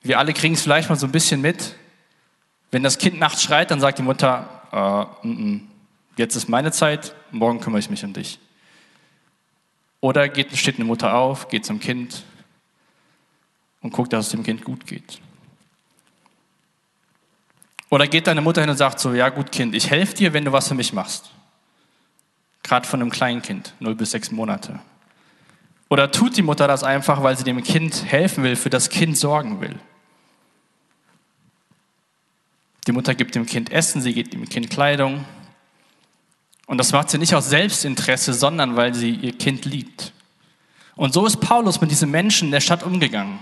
wir 0.01 0.19
alle 0.19 0.33
kriegen 0.33 0.53
es 0.53 0.61
vielleicht 0.61 0.89
mal 0.89 0.95
so 0.95 1.07
ein 1.07 1.11
bisschen 1.11 1.41
mit. 1.41 1.75
Wenn 2.71 2.83
das 2.83 2.97
Kind 2.97 3.19
nachts 3.19 3.43
schreit, 3.43 3.71
dann 3.71 3.79
sagt 3.79 3.99
die 3.99 4.03
Mutter, 4.03 4.61
äh, 4.71 5.27
n 5.27 5.37
-n, 5.37 5.61
jetzt 6.17 6.35
ist 6.35 6.49
meine 6.49 6.71
Zeit, 6.71 7.15
morgen 7.31 7.59
kümmere 7.59 7.79
ich 7.79 7.89
mich 7.89 8.03
um 8.03 8.13
dich. 8.13 8.39
Oder 10.01 10.27
geht, 10.27 10.55
steht 10.57 10.75
eine 10.75 10.85
Mutter 10.85 11.15
auf, 11.15 11.47
geht 11.47 11.65
zum 11.65 11.79
Kind 11.79 12.23
und 13.81 13.93
guckt, 13.93 14.11
dass 14.11 14.25
es 14.25 14.31
dem 14.31 14.43
Kind 14.43 14.63
gut 14.63 14.85
geht. 14.85 15.21
Oder 17.89 18.07
geht 18.07 18.27
deine 18.27 18.41
Mutter 18.41 18.61
hin 18.61 18.69
und 18.69 18.77
sagt 18.77 18.99
so, 18.99 19.13
ja 19.13 19.29
gut 19.29 19.51
Kind, 19.51 19.75
ich 19.75 19.89
helfe 19.89 20.15
dir, 20.15 20.33
wenn 20.33 20.43
du 20.43 20.51
was 20.51 20.67
für 20.67 20.73
mich 20.75 20.93
machst. 20.93 21.31
Gerade 22.63 22.87
von 22.87 23.01
einem 23.01 23.11
kleinen 23.11 23.41
Kind, 23.41 23.73
0 23.79 23.95
bis 23.95 24.11
6 24.11 24.31
Monate. 24.31 24.79
Oder 25.89 26.11
tut 26.11 26.37
die 26.37 26.41
Mutter 26.41 26.67
das 26.67 26.83
einfach, 26.83 27.21
weil 27.21 27.37
sie 27.37 27.43
dem 27.43 27.61
Kind 27.61 28.05
helfen 28.05 28.43
will, 28.43 28.55
für 28.55 28.69
das 28.69 28.89
Kind 28.89 29.17
sorgen 29.17 29.61
will. 29.61 29.77
Die 32.87 32.91
Mutter 32.91 33.13
gibt 33.15 33.35
dem 33.35 33.45
Kind 33.45 33.71
Essen, 33.71 34.01
sie 34.01 34.13
gibt 34.13 34.33
dem 34.33 34.49
Kind 34.49 34.69
Kleidung, 34.69 35.25
und 36.65 36.77
das 36.77 36.91
macht 36.91 37.09
sie 37.09 37.17
nicht 37.17 37.35
aus 37.35 37.49
Selbstinteresse, 37.49 38.33
sondern 38.33 38.75
weil 38.75 38.93
sie 38.93 39.11
ihr 39.11 39.33
Kind 39.33 39.65
liebt. 39.65 40.13
Und 40.95 41.13
so 41.13 41.25
ist 41.25 41.37
Paulus 41.37 41.81
mit 41.81 41.91
diesen 41.91 42.11
Menschen 42.11 42.47
in 42.47 42.51
der 42.51 42.61
Stadt 42.61 42.83
umgegangen. 42.83 43.39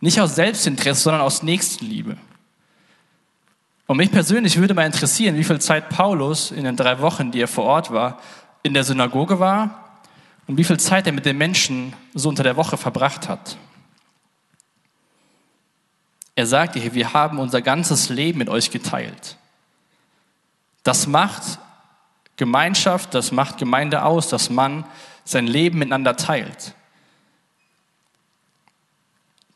Nicht 0.00 0.20
aus 0.20 0.34
Selbstinteresse, 0.34 1.02
sondern 1.02 1.22
aus 1.22 1.42
Nächstenliebe. 1.42 2.16
Und 3.86 3.96
mich 3.96 4.10
persönlich 4.10 4.56
würde 4.56 4.74
mal 4.74 4.86
interessieren, 4.86 5.36
wie 5.36 5.44
viel 5.44 5.60
Zeit 5.60 5.88
Paulus 5.88 6.50
in 6.50 6.64
den 6.64 6.76
drei 6.76 7.00
Wochen, 7.00 7.32
die 7.32 7.40
er 7.40 7.48
vor 7.48 7.64
Ort 7.64 7.92
war, 7.92 8.20
in 8.64 8.74
der 8.74 8.82
Synagoge 8.82 9.38
war 9.38 10.00
und 10.48 10.56
wie 10.56 10.64
viel 10.64 10.80
Zeit 10.80 11.06
er 11.06 11.12
mit 11.12 11.26
den 11.26 11.38
Menschen 11.38 11.92
so 12.14 12.28
unter 12.28 12.42
der 12.42 12.56
Woche 12.56 12.76
verbracht 12.76 13.28
hat. 13.28 13.56
Er 16.34 16.46
sagt 16.46 16.74
hier, 16.74 16.94
wir 16.94 17.12
haben 17.12 17.38
unser 17.38 17.62
ganzes 17.62 18.08
Leben 18.08 18.38
mit 18.38 18.48
euch 18.48 18.72
geteilt. 18.72 19.36
Das 20.82 21.06
macht 21.06 21.58
Gemeinschaft, 22.36 23.14
das 23.14 23.30
macht 23.30 23.58
Gemeinde 23.58 24.02
aus, 24.02 24.28
dass 24.28 24.50
man 24.50 24.84
sein 25.24 25.46
Leben 25.46 25.78
miteinander 25.78 26.16
teilt. 26.16 26.74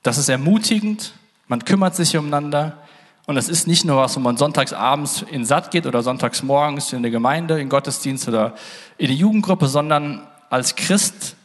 Das 0.02 0.18
ist 0.18 0.28
ermutigend, 0.28 1.14
man 1.48 1.64
kümmert 1.64 1.96
sich 1.96 2.16
umeinander 2.16 2.78
und 3.28 3.36
es 3.36 3.50
ist 3.50 3.66
nicht 3.66 3.84
nur 3.84 3.98
was, 3.98 4.16
wo 4.16 4.20
man 4.20 4.38
sonntags 4.38 4.72
abends 4.72 5.20
in 5.20 5.44
Satt 5.44 5.70
geht 5.70 5.86
oder 5.86 6.02
sonntags 6.02 6.42
morgens 6.42 6.94
in 6.94 7.02
der 7.02 7.10
Gemeinde, 7.10 7.60
in 7.60 7.68
Gottesdienst 7.68 8.26
oder 8.26 8.54
in 8.96 9.08
die 9.08 9.16
Jugendgruppe, 9.16 9.68
sondern 9.68 10.26
als 10.48 10.76
Christ 10.76 11.36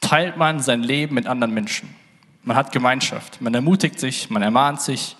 teilt 0.00 0.36
man 0.38 0.58
sein 0.58 0.82
Leben 0.82 1.14
mit 1.14 1.28
anderen 1.28 1.54
Menschen. 1.54 1.94
Man 2.42 2.56
hat 2.56 2.72
Gemeinschaft, 2.72 3.40
man 3.40 3.54
ermutigt 3.54 4.00
sich, 4.00 4.28
man 4.28 4.42
ermahnt 4.42 4.80
sich, 4.80 5.16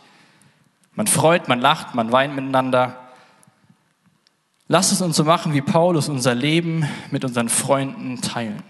man 0.96 1.06
freut, 1.06 1.46
man 1.46 1.60
lacht, 1.60 1.94
man 1.94 2.10
weint 2.10 2.34
miteinander. 2.34 2.96
Lass 4.66 4.90
es 4.90 5.02
uns 5.02 5.16
so 5.16 5.22
machen, 5.22 5.54
wie 5.54 5.62
Paulus 5.62 6.08
unser 6.08 6.34
Leben 6.34 6.88
mit 7.12 7.24
unseren 7.24 7.48
Freunden 7.48 8.20
teilen. 8.20 8.64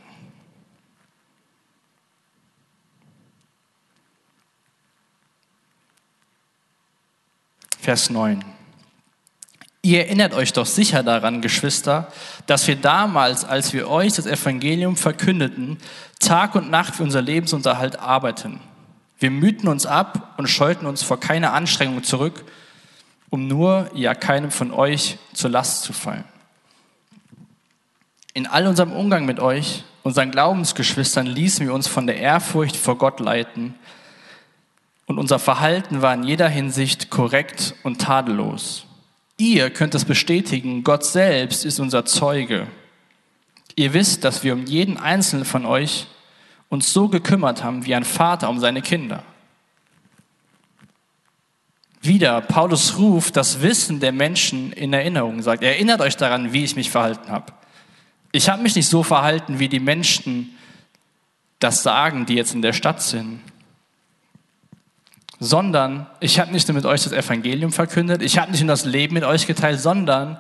Vers 7.81 8.11
9. 8.11 8.45
Ihr 9.81 10.01
erinnert 10.01 10.35
euch 10.35 10.53
doch 10.53 10.67
sicher 10.67 11.03
daran, 11.03 11.41
Geschwister, 11.41 12.13
dass 12.47 12.69
wir 12.69 12.77
damals, 12.77 13.47
als 13.47 13.73
wir 13.73 13.89
euch 13.89 14.13
das 14.13 14.27
Evangelium 14.27 14.97
verkündeten, 14.97 15.79
Tag 16.19 16.55
und 16.55 16.71
Nacht 16.71 16.97
für 16.97 17.03
unser 17.03 17.23
Lebensunterhalt 17.23 17.99
arbeiten. 17.99 18.61
Wir 19.19 19.31
mühten 19.31 19.67
uns 19.67 19.87
ab 19.87 20.35
und 20.37 20.49
scheuten 20.49 20.85
uns 20.85 21.03
vor 21.03 21.19
keiner 21.19 21.55
Anstrengung 21.55 22.05
zurück, 22.05 22.45
um 23.31 23.47
nur 23.47 23.91
ja 23.95 24.15
keinem 24.15 24.51
von 24.51 24.73
euch 24.73 25.17
zur 25.33 25.49
Last 25.49 25.83
zu 25.83 25.95
fallen. 25.95 26.25
In 28.35 28.47
all 28.47 28.67
unserem 28.67 28.93
Umgang 28.93 29.25
mit 29.25 29.41
euch, 29.41 29.85
unseren 30.03 30.31
Glaubensgeschwistern, 30.31 31.27
ließen 31.27 31.67
wir 31.67 31.73
uns 31.73 31.89
von 31.89 32.07
der 32.07 32.19
Ehrfurcht 32.19 32.77
vor 32.77 32.99
Gott 32.99 33.21
leiten 33.21 33.75
und 35.11 35.19
unser 35.19 35.41
Verhalten 35.41 36.03
war 36.03 36.15
in 36.15 36.23
jeder 36.23 36.49
Hinsicht 36.49 37.11
korrekt 37.11 37.75
und 37.83 38.01
tadellos. 38.01 38.87
Ihr 39.39 39.69
könnt 39.71 39.97
es 39.97 40.05
bestätigen, 40.05 40.85
Gott 40.85 41.05
selbst 41.05 41.65
ist 41.65 41.81
unser 41.81 42.05
Zeuge. 42.05 42.69
Ihr 43.75 43.93
wisst, 43.93 44.23
dass 44.23 44.45
wir 44.45 44.53
um 44.53 44.67
jeden 44.67 44.99
einzelnen 44.99 45.45
von 45.45 45.67
euch 45.67 46.07
uns 46.69 46.93
so 46.93 47.09
gekümmert 47.09 47.65
haben 47.65 47.85
wie 47.87 47.97
ein 47.97 48.05
Vater 48.05 48.49
um 48.49 48.61
seine 48.61 48.83
Kinder. 48.83 49.25
Wieder, 52.01 52.41
Paulus 52.41 52.97
ruft 52.97 53.37
das 53.37 53.63
Wissen 53.63 53.99
der 53.99 54.13
Menschen 54.13 54.73
in 54.73 54.93
Erinnerung, 54.93 55.43
sagt, 55.43 55.65
erinnert 55.65 56.03
euch 56.03 56.17
daran, 56.17 56.53
wie 56.53 56.63
ich 56.63 56.77
mich 56.77 56.89
verhalten 56.89 57.33
habe. 57.33 57.53
Ich 58.31 58.49
habe 58.49 58.63
mich 58.63 58.77
nicht 58.77 58.87
so 58.87 59.03
verhalten, 59.03 59.59
wie 59.59 59.69
die 59.69 59.81
Menschen 59.81 60.57
das 61.59 61.83
sagen, 61.83 62.27
die 62.27 62.35
jetzt 62.35 62.55
in 62.55 62.63
der 62.63 62.75
Stadt 62.75 63.03
sind, 63.03 63.41
sondern 65.41 66.07
ich 66.21 66.39
habe 66.39 66.53
nicht 66.53 66.69
nur 66.69 66.75
mit 66.75 66.85
euch 66.85 67.03
das 67.03 67.13
Evangelium 67.13 67.73
verkündet, 67.73 68.21
ich 68.21 68.39
habe 68.39 68.53
nicht 68.53 68.61
nur 68.61 68.69
das 68.69 68.85
Leben 68.85 69.15
mit 69.15 69.25
euch 69.25 69.47
geteilt, 69.47 69.81
sondern 69.81 70.39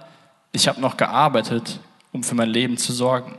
ich 0.52 0.68
habe 0.68 0.80
noch 0.80 0.98
gearbeitet, 0.98 1.80
um 2.12 2.22
für 2.22 2.34
mein 2.34 2.50
Leben 2.50 2.76
zu 2.76 2.92
sorgen. 2.92 3.38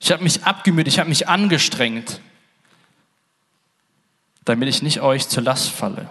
Ich 0.00 0.10
habe 0.10 0.22
mich 0.22 0.42
abgemüht, 0.44 0.88
ich 0.88 0.98
habe 0.98 1.10
mich 1.10 1.28
angestrengt, 1.28 2.22
damit 4.46 4.70
ich 4.70 4.82
nicht 4.82 5.02
euch 5.02 5.28
zur 5.28 5.42
Last 5.42 5.68
falle. 5.68 6.08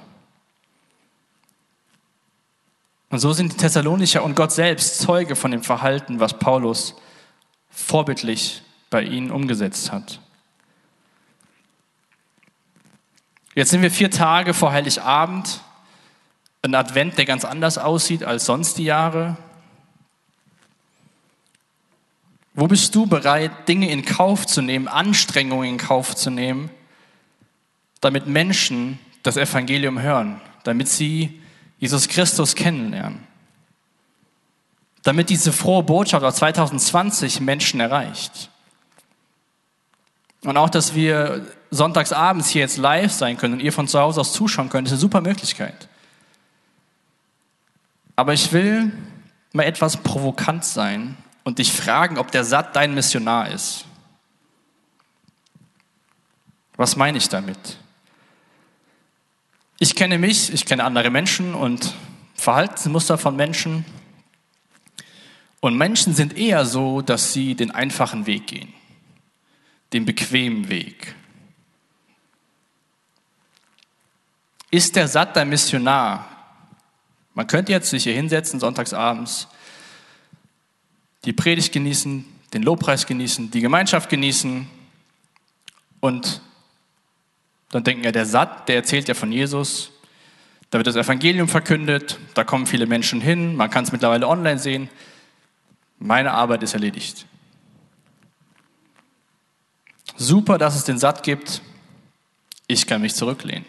Und 3.09 3.17
so 3.17 3.33
sind 3.33 3.51
die 3.51 3.57
Thessalonicher 3.57 4.23
und 4.23 4.35
Gott 4.35 4.51
selbst 4.51 4.99
Zeuge 4.99 5.35
von 5.35 5.49
dem 5.49 5.63
Verhalten, 5.63 6.19
was 6.19 6.37
Paulus 6.37 6.93
vorbildlich 7.71 8.61
bei 8.91 9.01
ihnen 9.01 9.31
umgesetzt 9.31 9.91
hat. 9.91 10.19
Jetzt 13.55 13.71
sind 13.71 13.81
wir 13.81 13.91
vier 13.91 14.11
Tage 14.11 14.53
vor 14.53 14.71
Heiligabend, 14.71 15.61
ein 16.61 16.75
Advent, 16.75 17.17
der 17.17 17.25
ganz 17.25 17.45
anders 17.45 17.77
aussieht 17.77 18.23
als 18.23 18.45
sonst 18.45 18.77
die 18.77 18.83
Jahre. 18.83 19.37
Wo 22.53 22.67
bist 22.67 22.93
du 22.93 23.05
bereit, 23.05 23.67
Dinge 23.67 23.89
in 23.89 24.03
Kauf 24.03 24.45
zu 24.45 24.61
nehmen, 24.61 24.87
Anstrengungen 24.87 25.69
in 25.69 25.77
Kauf 25.77 26.15
zu 26.15 26.29
nehmen, 26.29 26.69
damit 28.01 28.27
Menschen 28.27 28.99
das 29.23 29.37
Evangelium 29.37 30.01
hören, 30.01 30.41
damit 30.63 30.89
sie 30.89 31.41
Jesus 31.79 32.07
Christus 32.07 32.55
kennenlernen, 32.55 33.25
damit 35.03 35.29
diese 35.29 35.53
frohe 35.53 35.83
Botschaft 35.83 36.25
aus 36.25 36.35
2020 36.35 37.39
Menschen 37.39 37.79
erreicht? 37.79 38.49
Und 40.43 40.55
auch, 40.57 40.69
dass 40.69 40.95
wir 40.95 41.45
sonntagsabends 41.69 42.49
hier 42.49 42.61
jetzt 42.61 42.77
live 42.77 43.11
sein 43.11 43.37
können 43.37 43.55
und 43.55 43.59
ihr 43.59 43.73
von 43.73 43.87
zu 43.87 43.99
Hause 43.99 44.21
aus 44.21 44.33
zuschauen 44.33 44.69
könnt, 44.69 44.87
ist 44.87 44.93
eine 44.93 44.99
super 44.99 45.21
Möglichkeit. 45.21 45.87
Aber 48.15 48.33
ich 48.33 48.51
will 48.51 48.91
mal 49.53 49.63
etwas 49.63 49.97
provokant 49.97 50.63
sein 50.63 51.17
und 51.43 51.59
dich 51.59 51.71
fragen, 51.71 52.17
ob 52.17 52.31
der 52.31 52.43
Satt 52.43 52.75
dein 52.75 52.93
Missionar 52.93 53.49
ist. 53.49 53.85
Was 56.75 56.95
meine 56.95 57.17
ich 57.17 57.27
damit? 57.27 57.77
Ich 59.79 59.95
kenne 59.95 60.17
mich, 60.17 60.53
ich 60.53 60.65
kenne 60.65 60.83
andere 60.83 61.09
Menschen 61.09 61.53
und 61.53 61.93
Verhaltensmuster 62.35 63.17
von 63.17 63.35
Menschen. 63.35 63.85
Und 65.59 65.77
Menschen 65.77 66.13
sind 66.13 66.37
eher 66.37 66.65
so, 66.65 67.01
dass 67.01 67.33
sie 67.33 67.55
den 67.55 67.71
einfachen 67.71 68.25
Weg 68.25 68.47
gehen 68.47 68.73
den 69.93 70.05
bequemen 70.05 70.69
Weg. 70.69 71.15
Ist 74.71 74.95
der 74.95 75.07
Satt 75.07 75.35
dein 75.35 75.49
Missionar? 75.49 76.27
Man 77.33 77.47
könnte 77.47 77.71
jetzt 77.71 77.89
sich 77.89 78.03
hier 78.03 78.13
hinsetzen, 78.13 78.59
sonntagsabends, 78.59 79.47
die 81.25 81.33
Predigt 81.33 81.71
genießen, 81.73 82.25
den 82.53 82.63
Lobpreis 82.63 83.05
genießen, 83.05 83.51
die 83.51 83.61
Gemeinschaft 83.61 84.09
genießen 84.09 84.67
und 85.99 86.41
dann 87.69 87.83
denken 87.83 88.03
ja, 88.03 88.11
der 88.11 88.25
Satt, 88.25 88.67
der 88.67 88.75
erzählt 88.75 89.07
ja 89.07 89.13
von 89.13 89.31
Jesus, 89.31 89.91
da 90.69 90.77
wird 90.77 90.87
das 90.87 90.95
Evangelium 90.95 91.47
verkündet, 91.47 92.19
da 92.35 92.43
kommen 92.43 92.67
viele 92.67 92.85
Menschen 92.85 93.21
hin, 93.21 93.55
man 93.55 93.69
kann 93.69 93.83
es 93.83 93.91
mittlerweile 93.91 94.27
online 94.27 94.59
sehen. 94.59 94.89
Meine 95.97 96.31
Arbeit 96.31 96.63
ist 96.63 96.73
erledigt. 96.73 97.25
Super, 100.19 100.57
dass 100.57 100.75
es 100.75 100.83
den 100.83 100.99
Satt 100.99 101.23
gibt. 101.23 101.61
Ich 102.67 102.85
kann 102.85 103.01
mich 103.01 103.15
zurücklehnen. 103.15 103.65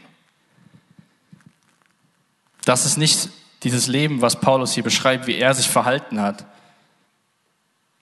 Das 2.65 2.85
ist 2.85 2.97
nicht 2.97 3.31
dieses 3.63 3.87
Leben, 3.87 4.21
was 4.21 4.41
Paulus 4.41 4.73
hier 4.73 4.83
beschreibt, 4.83 5.29
wie 5.29 5.37
er 5.37 5.55
sich 5.55 5.69
verhalten 5.69 6.21
hat, 6.21 6.45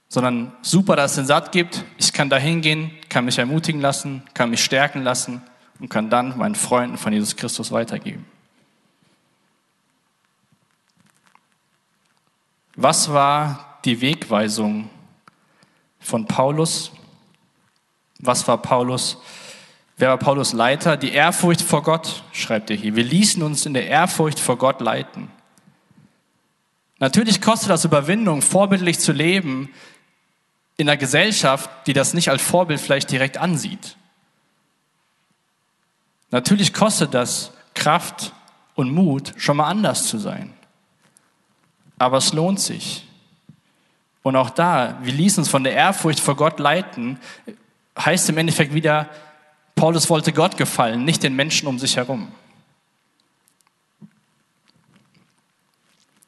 sondern 0.09 0.53
super, 0.63 0.97
dass 0.97 1.11
es 1.11 1.17
den 1.17 1.27
Satt 1.27 1.53
gibt. 1.53 1.85
Ich 1.99 2.15
kann 2.15 2.31
da 2.31 2.39
hingehen, 2.39 2.91
kann 3.11 3.27
mich 3.27 3.39
ermutigen 3.39 3.83
lassen, 3.83 4.23
kann 4.33 4.49
mich 4.49 4.65
stärken 4.65 5.03
lassen 5.03 5.43
und 5.79 5.91
kann 5.91 6.09
dann 6.09 6.39
meinen 6.39 6.55
Freunden 6.55 6.97
von 6.97 7.13
Jesus 7.13 7.37
Christus 7.37 7.71
weitergeben. 7.71 8.25
Was 12.77 13.13
war 13.13 13.79
die 13.85 14.01
Wegweisung 14.01 14.89
von 16.01 16.25
Paulus 16.27 16.93
was 18.19 18.47
war 18.49 18.59
Paulus? 18.59 19.19
Wer 19.97 20.11
war 20.11 20.19
Paulus 20.19 20.53
Leiter? 20.53 20.97
Die 20.97 21.13
Ehrfurcht 21.13 21.63
vor 21.63 21.83
Gott, 21.83 22.23
schreibt 22.33 22.71
er 22.71 22.77
hier. 22.77 22.95
Wir 22.97 23.05
ließen 23.05 23.43
uns 23.43 23.67
in 23.67 23.75
der 23.75 23.87
Ehrfurcht 23.87 24.39
vor 24.39 24.57
Gott 24.57 24.81
leiten. 24.81 25.31
Natürlich 27.01 27.41
kostet 27.41 27.71
das 27.71 27.85
Überwindung, 27.85 28.43
vorbildlich 28.43 28.99
zu 28.99 29.13
leben 29.13 29.71
in 30.77 30.89
einer 30.89 30.97
Gesellschaft, 30.97 31.71
die 31.87 31.93
das 31.93 32.15
nicht 32.15 32.29
als 32.29 32.43
Vorbild 32.43 32.81
vielleicht 32.81 33.11
direkt 33.11 33.39
ansieht. 33.39 33.97
Natürlich 36.31 36.73
kostet 36.73 37.15
das 37.15 37.53
Kraft 37.75 38.33
und 38.75 38.93
Mut, 38.93 39.35
schon 39.37 39.57
mal 39.57 39.69
anders 39.69 40.07
zu 40.07 40.19
sein. 40.19 40.53
Aber 41.99 42.19
es 42.19 42.33
lohnt 42.33 42.61
sich. 42.61 43.07
Und 44.23 44.37
auch 44.37 44.51
da, 44.51 44.99
wir 45.03 45.13
ließen 45.13 45.41
uns 45.41 45.49
von 45.49 45.65
der 45.65 45.73
Ehrfurcht 45.73 46.21
vor 46.21 46.37
Gott 46.37 46.59
leiten, 46.61 47.19
heißt 47.99 48.29
im 48.29 48.39
Endeffekt 48.39 48.75
wieder, 48.75 49.09
Paulus 49.75 50.11
wollte 50.11 50.33
Gott 50.33 50.57
gefallen, 50.57 51.05
nicht 51.05 51.23
den 51.23 51.37
Menschen 51.37 51.69
um 51.69 51.79
sich 51.79 51.97
herum. 51.97 52.33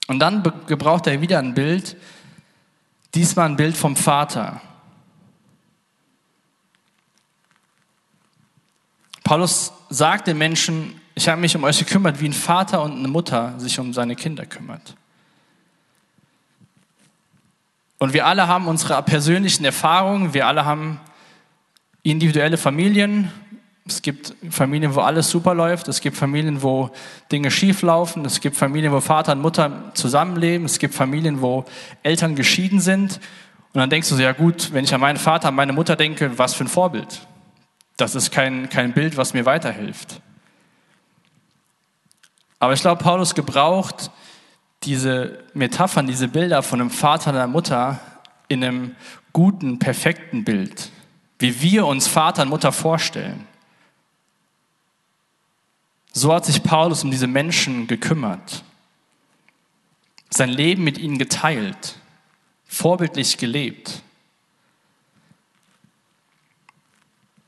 Und 0.06 0.18
dann 0.18 0.42
gebraucht 0.66 1.06
er 1.06 1.20
wieder 1.20 1.38
ein 1.38 1.54
Bild, 1.54 1.96
diesmal 3.14 3.48
ein 3.48 3.56
Bild 3.56 3.76
vom 3.76 3.96
Vater. 3.96 4.60
Paulus 9.22 9.72
sagt 9.88 10.26
den 10.26 10.38
Menschen, 10.38 11.00
ich 11.14 11.28
habe 11.28 11.40
mich 11.40 11.54
um 11.54 11.62
euch 11.62 11.78
gekümmert, 11.78 12.20
wie 12.20 12.28
ein 12.28 12.32
Vater 12.32 12.82
und 12.82 12.98
eine 12.98 13.08
Mutter 13.08 13.54
sich 13.58 13.78
um 13.78 13.92
seine 13.92 14.16
Kinder 14.16 14.46
kümmert. 14.46 14.96
Und 17.98 18.12
wir 18.12 18.26
alle 18.26 18.48
haben 18.48 18.66
unsere 18.66 19.00
persönlichen 19.02 19.64
Erfahrungen, 19.64 20.34
wir 20.34 20.46
alle 20.46 20.64
haben 20.64 20.98
individuelle 22.02 22.56
Familien. 22.56 23.30
Es 23.86 24.02
gibt 24.02 24.34
Familien, 24.50 24.94
wo 24.94 25.00
alles 25.00 25.30
super 25.30 25.54
läuft. 25.54 25.88
Es 25.88 26.00
gibt 26.00 26.16
Familien, 26.16 26.62
wo 26.62 26.90
Dinge 27.32 27.50
schief 27.50 27.82
laufen. 27.82 28.24
Es 28.24 28.40
gibt 28.40 28.56
Familien, 28.56 28.92
wo 28.92 29.00
Vater 29.00 29.32
und 29.32 29.40
Mutter 29.40 29.90
zusammenleben. 29.94 30.66
Es 30.66 30.78
gibt 30.78 30.94
Familien, 30.94 31.40
wo 31.42 31.64
Eltern 32.02 32.36
geschieden 32.36 32.80
sind. 32.80 33.20
Und 33.72 33.80
dann 33.80 33.90
denkst 33.90 34.08
du 34.08 34.16
so, 34.16 34.22
ja 34.22 34.32
gut, 34.32 34.72
wenn 34.72 34.84
ich 34.84 34.94
an 34.94 35.00
meinen 35.00 35.18
Vater, 35.18 35.48
an 35.48 35.54
meine 35.54 35.72
Mutter 35.72 35.96
denke, 35.96 36.38
was 36.38 36.54
für 36.54 36.64
ein 36.64 36.68
Vorbild. 36.68 37.26
Das 37.96 38.14
ist 38.14 38.30
kein, 38.30 38.68
kein 38.68 38.92
Bild, 38.92 39.16
was 39.16 39.34
mir 39.34 39.44
weiterhilft. 39.44 40.20
Aber 42.58 42.72
ich 42.72 42.80
glaube, 42.80 43.02
Paulus 43.02 43.34
gebraucht 43.34 44.10
diese 44.84 45.44
Metaphern, 45.52 46.06
diese 46.06 46.28
Bilder 46.28 46.62
von 46.62 46.80
einem 46.80 46.90
Vater 46.90 47.30
und 47.30 47.36
einer 47.36 47.46
Mutter 47.46 48.00
in 48.48 48.64
einem 48.64 48.96
guten, 49.32 49.78
perfekten 49.78 50.44
Bild 50.44 50.90
wie 51.40 51.62
wir 51.62 51.86
uns 51.86 52.06
Vater 52.06 52.42
und 52.42 52.50
Mutter 52.50 52.70
vorstellen. 52.70 53.46
So 56.12 56.32
hat 56.32 56.44
sich 56.44 56.62
Paulus 56.62 57.02
um 57.02 57.10
diese 57.10 57.26
Menschen 57.26 57.86
gekümmert, 57.86 58.62
sein 60.28 60.50
Leben 60.50 60.84
mit 60.84 60.98
ihnen 60.98 61.18
geteilt, 61.18 61.96
vorbildlich 62.66 63.38
gelebt. 63.38 64.02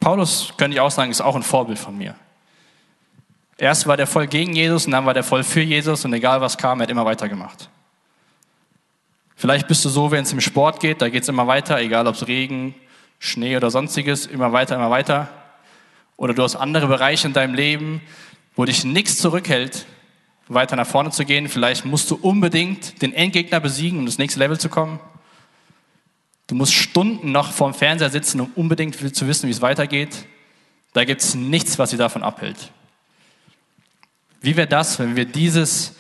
Paulus, 0.01 0.55
könnte 0.57 0.77
ich 0.77 0.81
auch 0.81 0.91
sagen, 0.91 1.11
ist 1.11 1.21
auch 1.21 1.37
ein 1.37 1.43
Vorbild 1.43 1.79
von 1.79 1.97
mir. 1.97 2.17
Erst 3.59 3.87
war 3.87 3.97
der 3.97 4.07
voll 4.07 4.27
gegen 4.27 4.55
Jesus 4.55 4.87
und 4.87 4.93
dann 4.93 5.05
war 5.05 5.15
der 5.15 5.23
voll 5.23 5.45
für 5.45 5.61
Jesus 5.61 6.05
und 6.05 6.13
egal 6.15 6.41
was 6.41 6.57
kam, 6.57 6.81
er 6.81 6.85
hat 6.85 6.91
immer 6.91 7.05
weitergemacht. 7.05 7.69
Vielleicht 9.37 9.69
bist 9.69 9.85
du 9.85 9.89
so, 9.91 10.11
wenn 10.11 10.23
es 10.23 10.33
im 10.33 10.41
Sport 10.41 10.81
geht, 10.81 11.03
da 11.03 11.11
geht 11.11 11.25
es 11.25 11.29
immer 11.29 11.47
weiter, 11.47 11.79
egal 11.79 12.07
ob 12.07 12.15
es 12.15 12.27
Regen, 12.27 12.75
Schnee 13.25 13.57
oder 13.57 13.71
sonstiges, 13.71 14.27
immer 14.27 14.53
weiter, 14.53 14.75
immer 14.75 14.91
weiter. 14.91 15.29
Oder 16.17 16.35
du 16.35 16.43
hast 16.43 16.57
andere 16.57 16.89
Bereiche 16.89 17.29
in 17.29 17.33
deinem 17.33 17.55
Leben, 17.55 18.01
wo 18.57 18.65
dich 18.65 18.83
nichts 18.83 19.17
zurückhält, 19.19 19.87
weiter 20.49 20.75
nach 20.75 20.89
vorne 20.89 21.13
zu 21.13 21.25
gehen. 21.25 21.49
Vielleicht 21.49 21.85
musst 21.85 22.11
du 22.11 22.17
unbedingt 22.17 23.01
den 23.01 23.13
Endgegner 23.13 23.61
besiegen, 23.61 24.01
um 24.01 24.07
das 24.07 24.19
nächste 24.19 24.41
Level 24.41 24.59
zu 24.59 24.69
kommen. 24.69 24.99
Du 26.49 26.57
musst 26.57 26.75
Stunden 26.75 27.31
noch 27.31 27.53
vorm 27.53 27.75
Fernseher 27.75 28.11
sitzen, 28.11 28.41
um 28.41 28.51
unbedingt 28.57 28.97
zu 29.15 29.29
wissen, 29.29 29.47
wie 29.47 29.53
es 29.53 29.63
weitergeht. 29.63 30.27
Da 30.93 31.05
gibt 31.05 31.21
es 31.21 31.37
nichts, 31.37 31.79
was 31.79 31.91
sie 31.91 31.97
davon 31.99 32.25
abhält. 32.25 32.73
Wie 34.41 34.57
wäre 34.57 34.67
das, 34.67 34.99
wenn 34.99 35.15
wir 35.15 35.27
dieses, 35.27 35.95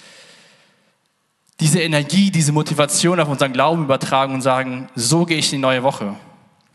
diese 1.60 1.80
Energie, 1.80 2.32
diese 2.32 2.50
Motivation 2.50 3.20
auf 3.20 3.28
unseren 3.28 3.52
Glauben 3.52 3.84
übertragen 3.84 4.34
und 4.34 4.42
sagen, 4.42 4.88
so 4.96 5.24
gehe 5.24 5.38
ich 5.38 5.52
in 5.52 5.58
die 5.58 5.62
neue 5.62 5.84
Woche 5.84 6.16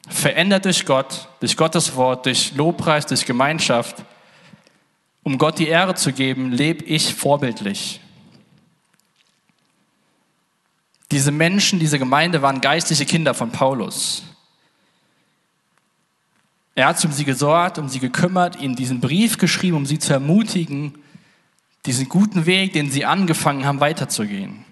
verändert 0.07 0.65
durch 0.65 0.85
Gott, 0.85 1.27
durch 1.39 1.55
Gottes 1.57 1.95
Wort, 1.95 2.25
durch 2.25 2.53
Lobpreis, 2.55 3.05
durch 3.05 3.25
Gemeinschaft, 3.25 4.03
um 5.23 5.37
Gott 5.37 5.59
die 5.59 5.67
Ehre 5.67 5.95
zu 5.95 6.13
geben, 6.13 6.51
lebe 6.51 6.85
ich 6.85 7.13
vorbildlich. 7.13 7.99
Diese 11.11 11.31
Menschen, 11.31 11.79
diese 11.79 11.99
Gemeinde 11.99 12.41
waren 12.41 12.61
geistliche 12.61 13.05
Kinder 13.05 13.33
von 13.33 13.51
Paulus. 13.51 14.23
Er 16.75 16.87
hat 16.87 17.03
um 17.03 17.11
sie 17.11 17.25
gesorgt, 17.25 17.77
um 17.79 17.89
sie 17.89 17.99
gekümmert, 17.99 18.61
ihnen 18.61 18.75
diesen 18.75 19.01
Brief 19.01 19.37
geschrieben, 19.37 19.77
um 19.77 19.85
sie 19.85 19.99
zu 19.99 20.13
ermutigen, 20.13 20.93
diesen 21.85 22.07
guten 22.07 22.45
Weg, 22.45 22.73
den 22.73 22.91
sie 22.91 23.03
angefangen 23.03 23.65
haben, 23.65 23.79
weiterzugehen. 23.79 24.66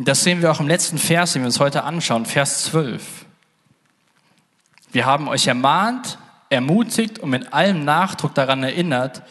Das 0.00 0.22
sehen 0.22 0.42
wir 0.42 0.52
auch 0.52 0.60
im 0.60 0.68
letzten 0.68 0.96
Vers, 0.96 1.32
den 1.32 1.42
wir 1.42 1.46
uns 1.46 1.58
heute 1.58 1.82
anschauen, 1.82 2.24
Vers 2.24 2.62
12. 2.66 3.26
Wir 4.92 5.04
haben 5.04 5.26
euch 5.26 5.48
ermahnt, 5.48 6.18
ermutigt 6.50 7.18
und 7.18 7.30
mit 7.30 7.52
allem 7.52 7.84
Nachdruck 7.84 8.32
daran 8.32 8.62
erinnert, 8.62 9.22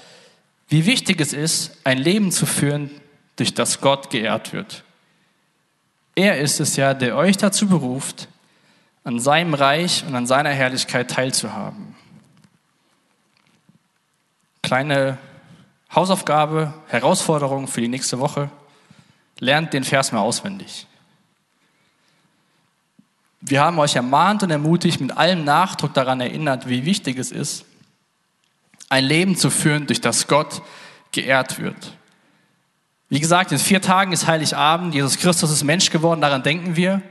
wie 0.67 0.85
wichtig 0.85 1.21
es 1.21 1.31
ist, 1.31 1.77
ein 1.85 1.97
Leben 1.97 2.33
zu 2.33 2.45
führen, 2.45 2.91
durch 3.37 3.53
das 3.53 3.79
Gott 3.79 4.09
geehrt 4.09 4.51
wird. 4.51 4.83
Er 6.15 6.39
ist 6.39 6.59
es 6.59 6.75
ja, 6.75 6.93
der 6.93 7.15
euch 7.15 7.37
dazu 7.37 7.67
beruft, 7.67 8.27
an 9.05 9.19
seinem 9.21 9.53
Reich 9.53 10.03
und 10.05 10.15
an 10.15 10.27
seiner 10.27 10.49
Herrlichkeit 10.49 11.09
teilzuhaben. 11.09 11.95
Kleine 14.61 15.17
Hausaufgabe, 15.95 16.73
Herausforderung 16.87 17.67
für 17.67 17.79
die 17.79 17.87
nächste 17.87 18.19
Woche. 18.19 18.49
Lernt 19.39 19.73
den 19.73 19.83
Vers 19.83 20.11
mal 20.11 20.21
auswendig. 20.21 20.87
Wir 23.41 23.61
haben 23.61 23.79
euch 23.79 23.95
ermahnt 23.95 24.43
und 24.43 24.49
ermutigt, 24.49 24.99
mit 24.99 25.15
allem 25.15 25.43
Nachdruck 25.43 25.93
daran 25.93 26.19
erinnert, 26.19 26.67
wie 26.67 26.85
wichtig 26.85 27.17
es 27.17 27.31
ist, 27.31 27.65
ein 28.89 29.03
Leben 29.03 29.35
zu 29.35 29.49
führen, 29.49 29.85
durch 29.85 30.01
das 30.01 30.27
Gott 30.27 30.61
geehrt 31.11 31.59
wird. 31.59 31.93
Wie 33.09 33.19
gesagt, 33.19 33.51
in 33.51 33.59
vier 33.59 33.81
Tagen 33.81 34.11
ist 34.11 34.27
Heiligabend, 34.27 34.93
Jesus 34.93 35.17
Christus 35.17 35.51
ist 35.51 35.63
Mensch 35.63 35.89
geworden, 35.89 36.19
daran 36.19 36.43
denken 36.43 36.75
wir. 36.75 37.01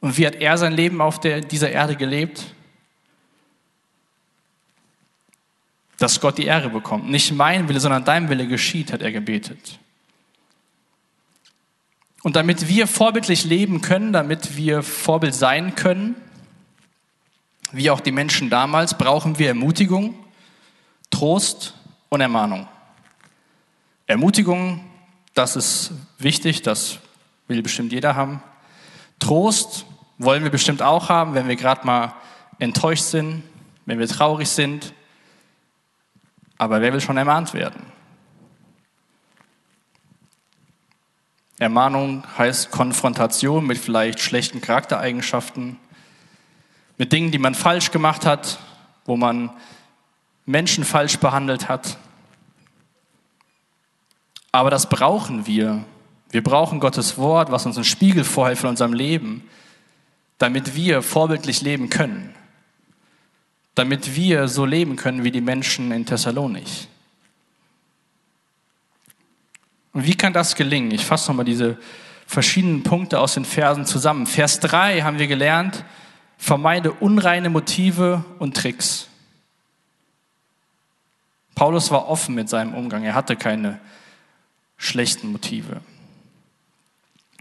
Und 0.00 0.16
wie 0.16 0.26
hat 0.26 0.36
er 0.36 0.56
sein 0.56 0.72
Leben 0.72 1.00
auf 1.00 1.20
der, 1.20 1.40
dieser 1.40 1.70
Erde 1.70 1.96
gelebt? 1.96 2.54
Dass 5.98 6.20
Gott 6.20 6.38
die 6.38 6.46
Ehre 6.46 6.70
bekommt. 6.70 7.10
Nicht 7.10 7.32
mein 7.32 7.68
Wille, 7.68 7.78
sondern 7.78 8.04
dein 8.04 8.28
Wille 8.28 8.48
geschieht, 8.48 8.92
hat 8.92 9.02
er 9.02 9.12
gebetet. 9.12 9.78
Und 12.22 12.36
damit 12.36 12.68
wir 12.68 12.86
vorbildlich 12.86 13.44
leben 13.44 13.80
können, 13.80 14.12
damit 14.12 14.56
wir 14.56 14.82
Vorbild 14.82 15.34
sein 15.34 15.74
können, 15.74 16.14
wie 17.72 17.90
auch 17.90 18.00
die 18.00 18.12
Menschen 18.12 18.50
damals, 18.50 18.96
brauchen 18.96 19.38
wir 19.38 19.48
Ermutigung, 19.48 20.14
Trost 21.10 21.74
und 22.10 22.20
Ermahnung. 22.20 22.68
Ermutigung, 24.06 24.84
das 25.34 25.56
ist 25.56 25.92
wichtig, 26.18 26.62
das 26.62 26.98
will 27.48 27.62
bestimmt 27.62 27.92
jeder 27.92 28.14
haben. 28.14 28.42
Trost 29.18 29.86
wollen 30.18 30.44
wir 30.44 30.50
bestimmt 30.50 30.82
auch 30.82 31.08
haben, 31.08 31.34
wenn 31.34 31.48
wir 31.48 31.56
gerade 31.56 31.86
mal 31.86 32.14
enttäuscht 32.58 33.04
sind, 33.04 33.42
wenn 33.86 33.98
wir 33.98 34.06
traurig 34.06 34.48
sind. 34.48 34.92
Aber 36.58 36.80
wer 36.80 36.92
will 36.92 37.00
schon 37.00 37.16
ermahnt 37.16 37.54
werden? 37.54 37.91
Ermahnung 41.62 42.24
heißt 42.36 42.70
Konfrontation 42.70 43.66
mit 43.66 43.78
vielleicht 43.78 44.20
schlechten 44.20 44.60
Charaktereigenschaften, 44.60 45.78
mit 46.98 47.12
Dingen, 47.12 47.30
die 47.30 47.38
man 47.38 47.54
falsch 47.54 47.90
gemacht 47.90 48.26
hat, 48.26 48.58
wo 49.04 49.16
man 49.16 49.50
Menschen 50.44 50.84
falsch 50.84 51.18
behandelt 51.18 51.68
hat. 51.68 51.96
Aber 54.52 54.70
das 54.70 54.88
brauchen 54.88 55.46
wir. 55.46 55.84
Wir 56.30 56.42
brauchen 56.42 56.80
Gottes 56.80 57.16
Wort, 57.18 57.50
was 57.50 57.66
uns 57.66 57.76
einen 57.76 57.84
Spiegel 57.84 58.24
vorhält 58.24 58.58
von 58.58 58.70
unserem 58.70 58.92
Leben, 58.92 59.48
damit 60.38 60.76
wir 60.76 61.02
vorbildlich 61.02 61.62
leben 61.62 61.88
können. 61.88 62.34
Damit 63.74 64.14
wir 64.16 64.48
so 64.48 64.64
leben 64.64 64.96
können 64.96 65.24
wie 65.24 65.30
die 65.30 65.40
Menschen 65.40 65.92
in 65.92 66.04
Thessalonich. 66.04 66.88
Und 69.92 70.06
wie 70.06 70.14
kann 70.14 70.32
das 70.32 70.54
gelingen? 70.54 70.90
Ich 70.90 71.04
fasse 71.04 71.30
nochmal 71.30 71.44
diese 71.44 71.78
verschiedenen 72.26 72.82
Punkte 72.82 73.20
aus 73.20 73.34
den 73.34 73.44
Versen 73.44 73.84
zusammen. 73.84 74.26
Vers 74.26 74.60
3 74.60 75.02
haben 75.02 75.18
wir 75.18 75.26
gelernt, 75.26 75.84
vermeide 76.38 76.92
unreine 76.92 77.50
Motive 77.50 78.24
und 78.38 78.56
Tricks. 78.56 79.08
Paulus 81.54 81.90
war 81.90 82.08
offen 82.08 82.34
mit 82.34 82.48
seinem 82.48 82.74
Umgang. 82.74 83.04
Er 83.04 83.14
hatte 83.14 83.36
keine 83.36 83.78
schlechten 84.78 85.30
Motive. 85.30 85.80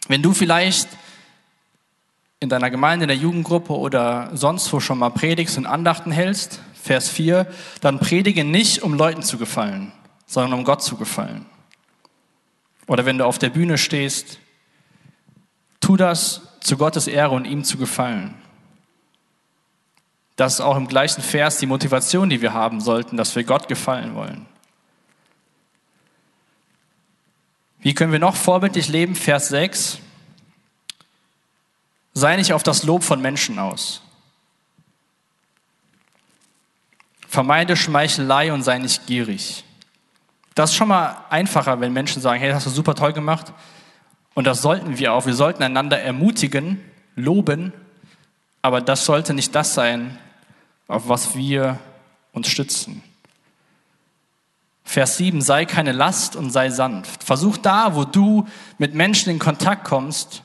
Wenn 0.08 0.22
du 0.22 0.34
vielleicht 0.34 0.90
in 2.42 2.50
deiner 2.50 2.70
Gemeinde, 2.70 3.06
in 3.06 3.08
der 3.08 3.18
Jugendgruppe 3.18 3.74
oder 3.74 4.36
sonst 4.36 4.72
wo 4.74 4.80
schon 4.80 4.98
mal 4.98 5.12
predigst 5.12 5.58
und 5.58 5.66
Andachten 5.66 6.12
hältst, 6.12 6.60
Vers 6.74 7.08
4, 7.08 7.48
dann 7.80 8.00
predige 8.00 8.44
nicht, 8.44 8.82
um 8.82 8.96
Leuten 8.96 9.22
zu 9.22 9.38
gefallen, 9.38 9.92
sondern 10.26 10.60
um 10.60 10.66
Gott 10.66 10.84
zu 10.84 10.98
gefallen. 10.98 11.46
Oder 12.92 13.06
wenn 13.06 13.18
du 13.18 13.26
auf 13.26 13.40
der 13.40 13.50
Bühne 13.50 13.78
stehst, 13.78 14.38
tu 15.80 15.96
das 15.96 16.42
zu 16.60 16.76
Gottes 16.76 17.08
Ehre 17.08 17.34
und 17.34 17.46
ihm 17.46 17.64
zu 17.64 17.78
gefallen. 17.78 18.34
Das 20.36 20.56
ist 20.56 20.60
auch 20.60 20.76
im 20.76 20.90
gleichen 20.90 21.22
Vers 21.22 21.58
die 21.60 21.68
Motivation, 21.68 22.30
die 22.30 22.42
wir 22.42 22.52
haben 22.52 22.82
sollten, 22.82 23.16
dass 23.16 23.34
wir 23.34 23.46
Gott 23.46 23.70
gefallen 23.70 24.14
wollen. 24.14 24.46
Wie 27.80 27.94
können 27.94 28.12
wir 28.12 28.20
noch 28.20 28.36
vorbildlich 28.36 28.90
leben? 28.90 29.16
Vers 29.16 29.48
6. 29.48 30.00
Sei 32.14 32.36
nicht 32.36 32.52
auf 32.52 32.62
das 32.62 32.84
Lob 32.84 33.04
von 33.04 33.22
Menschen 33.22 33.58
aus. 33.58 34.02
Vermeide 37.26 37.78
Schmeichelei 37.78 38.52
und 38.52 38.64
sei 38.64 38.80
nicht 38.80 39.08
gierig. 39.08 39.64
Das 40.56 40.72
ist 40.72 40.76
schon 40.76 40.90
mal 40.90 41.18
einfacher, 41.30 41.80
wenn 41.80 41.94
Menschen 41.94 42.22
sagen, 42.22 42.40
hey, 42.40 42.50
das 42.50 42.58
hast 42.58 42.68
du 42.68 42.72
super 42.72 42.96
toll 42.96 43.14
gemacht. 43.14 43.54
Und 44.34 44.46
das 44.46 44.62
sollten 44.62 44.98
wir 44.98 45.14
auch. 45.14 45.26
Wir 45.26 45.34
sollten 45.34 45.64
einander 45.64 46.00
ermutigen, 46.00 46.82
loben, 47.16 47.74
aber 48.62 48.82
das 48.82 49.06
sollte 49.06 49.34
nicht 49.34 49.56
das 49.56 49.74
sein, 49.74 50.18
auf 50.88 51.08
was 51.08 51.36
wir 51.36 51.80
uns 52.34 52.48
stützen. 52.48 53.04
Vers 54.84 55.18
7, 55.18 55.42
sei 55.42 55.66
keine 55.66 55.94
Last 55.94 56.36
und 56.36 56.52
sei 56.52 56.70
sanft. 56.70 57.24
Versuch 57.24 57.58
da, 57.58 57.96
wo 57.96 58.04
du 58.04 58.48
mit 58.78 58.94
Menschen 58.94 59.30
in 59.30 59.40
Kontakt 59.40 59.86
kommst, 59.86 60.44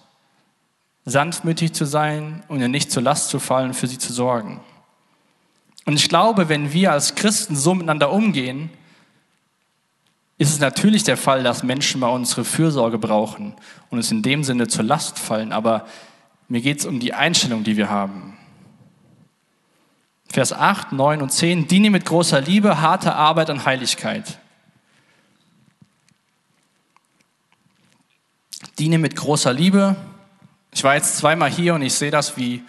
sanftmütig 1.04 1.72
zu 1.72 1.84
sein 1.84 2.44
und 2.48 2.58
ihnen 2.58 2.70
nicht 2.70 2.92
zur 2.92 3.02
Last 3.02 3.28
zu 3.28 3.40
fallen, 3.40 3.74
für 3.74 3.86
sie 3.86 3.98
zu 3.98 4.12
sorgen. 4.12 4.60
Und 5.84 5.94
ich 5.94 6.08
glaube, 6.08 6.48
wenn 6.48 6.72
wir 6.72 6.92
als 6.92 7.14
Christen 7.14 7.56
so 7.56 7.74
miteinander 7.74 8.12
umgehen, 8.12 8.70
ist 10.38 10.50
es 10.50 10.60
natürlich 10.60 11.02
der 11.02 11.16
Fall, 11.16 11.42
dass 11.42 11.62
Menschen 11.62 12.00
mal 12.00 12.08
unsere 12.08 12.44
Fürsorge 12.44 12.98
brauchen 12.98 13.54
und 13.88 13.98
es 13.98 14.10
in 14.10 14.22
dem 14.22 14.44
Sinne 14.44 14.68
zur 14.68 14.84
Last 14.84 15.18
fallen. 15.18 15.52
Aber 15.52 15.86
mir 16.48 16.60
geht 16.60 16.80
es 16.80 16.86
um 16.86 17.00
die 17.00 17.14
Einstellung, 17.14 17.64
die 17.64 17.76
wir 17.76 17.88
haben. 17.88 18.36
Vers 20.28 20.52
8, 20.52 20.92
9 20.92 21.22
und 21.22 21.32
10. 21.32 21.68
Diene 21.68 21.90
mit 21.90 22.04
großer 22.04 22.40
Liebe, 22.40 22.80
harter 22.82 23.16
Arbeit 23.16 23.48
und 23.48 23.64
Heiligkeit. 23.64 24.38
Diene 28.78 28.98
mit 28.98 29.16
großer 29.16 29.54
Liebe. 29.54 29.96
Ich 30.72 30.84
war 30.84 30.94
jetzt 30.94 31.16
zweimal 31.16 31.50
hier 31.50 31.74
und 31.74 31.80
ich 31.80 31.94
sehe 31.94 32.10
das, 32.10 32.36
wie 32.36 32.62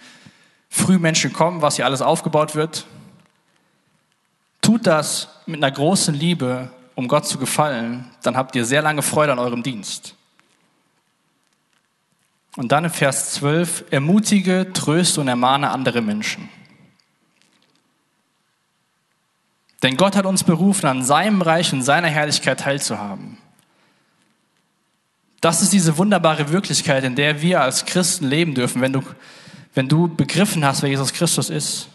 früh 0.70 0.98
Menschen 0.98 1.34
kommen, 1.34 1.60
was 1.60 1.76
hier 1.76 1.84
alles 1.84 2.00
aufgebaut 2.00 2.54
wird. 2.54 2.86
Tut 4.62 4.86
das 4.86 5.28
mit 5.44 5.62
einer 5.62 5.70
großen 5.70 6.14
Liebe 6.14 6.70
um 6.98 7.06
Gott 7.06 7.28
zu 7.28 7.38
gefallen, 7.38 8.10
dann 8.24 8.36
habt 8.36 8.56
ihr 8.56 8.64
sehr 8.64 8.82
lange 8.82 9.02
Freude 9.02 9.30
an 9.30 9.38
eurem 9.38 9.62
Dienst. 9.62 10.16
Und 12.56 12.72
dann 12.72 12.86
im 12.86 12.90
Vers 12.90 13.34
12, 13.34 13.84
ermutige, 13.92 14.72
tröste 14.72 15.20
und 15.20 15.28
ermahne 15.28 15.70
andere 15.70 16.02
Menschen. 16.02 16.48
Denn 19.84 19.96
Gott 19.96 20.16
hat 20.16 20.26
uns 20.26 20.42
berufen, 20.42 20.86
an 20.86 21.04
seinem 21.04 21.40
Reich 21.40 21.72
und 21.72 21.82
seiner 21.82 22.08
Herrlichkeit 22.08 22.58
teilzuhaben. 22.58 23.38
Das 25.40 25.62
ist 25.62 25.72
diese 25.72 25.98
wunderbare 25.98 26.50
Wirklichkeit, 26.50 27.04
in 27.04 27.14
der 27.14 27.42
wir 27.42 27.60
als 27.60 27.86
Christen 27.86 28.26
leben 28.26 28.56
dürfen, 28.56 28.82
wenn 28.82 28.92
du, 28.92 29.04
wenn 29.72 29.88
du 29.88 30.08
begriffen 30.08 30.64
hast, 30.64 30.82
wer 30.82 30.90
Jesus 30.90 31.12
Christus 31.12 31.48
ist 31.48 31.90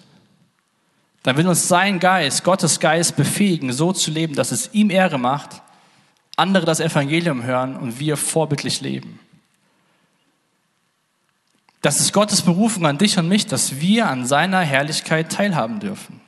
dann 1.23 1.37
will 1.37 1.47
uns 1.47 1.67
sein 1.67 1.99
Geist, 1.99 2.43
Gottes 2.43 2.79
Geist 2.79 3.15
befähigen, 3.15 3.71
so 3.71 3.93
zu 3.93 4.11
leben, 4.11 4.35
dass 4.35 4.51
es 4.51 4.73
ihm 4.73 4.89
Ehre 4.89 5.17
macht, 5.17 5.61
andere 6.35 6.65
das 6.65 6.79
Evangelium 6.79 7.43
hören 7.43 7.77
und 7.77 7.99
wir 7.99 8.17
vorbildlich 8.17 8.81
leben. 8.81 9.19
Das 11.81 11.99
ist 11.99 12.13
Gottes 12.13 12.41
Berufung 12.41 12.85
an 12.85 12.97
dich 12.97 13.17
und 13.17 13.27
mich, 13.27 13.45
dass 13.45 13.79
wir 13.81 14.07
an 14.07 14.25
seiner 14.25 14.61
Herrlichkeit 14.61 15.31
teilhaben 15.31 15.79
dürfen. 15.79 16.21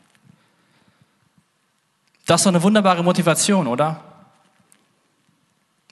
Das 2.26 2.42
ist 2.42 2.46
doch 2.46 2.52
eine 2.52 2.64
wunderbare 2.64 3.04
Motivation, 3.04 3.68
oder? 3.68 4.02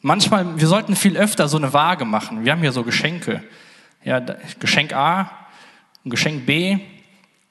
Manchmal, 0.01 0.59
wir 0.59 0.67
sollten 0.67 0.95
viel 0.95 1.15
öfter 1.15 1.47
so 1.47 1.57
eine 1.57 1.71
Waage 1.71 2.03
machen. 2.03 2.43
Wir 2.43 2.51
haben 2.51 2.59
hier 2.59 2.73
so 2.73 2.83
Geschenke. 2.83 3.43
Ja, 4.03 4.19
Geschenk 4.59 4.91
A 4.93 5.31
und 6.03 6.11
Geschenk 6.11 6.45
B. 6.45 6.79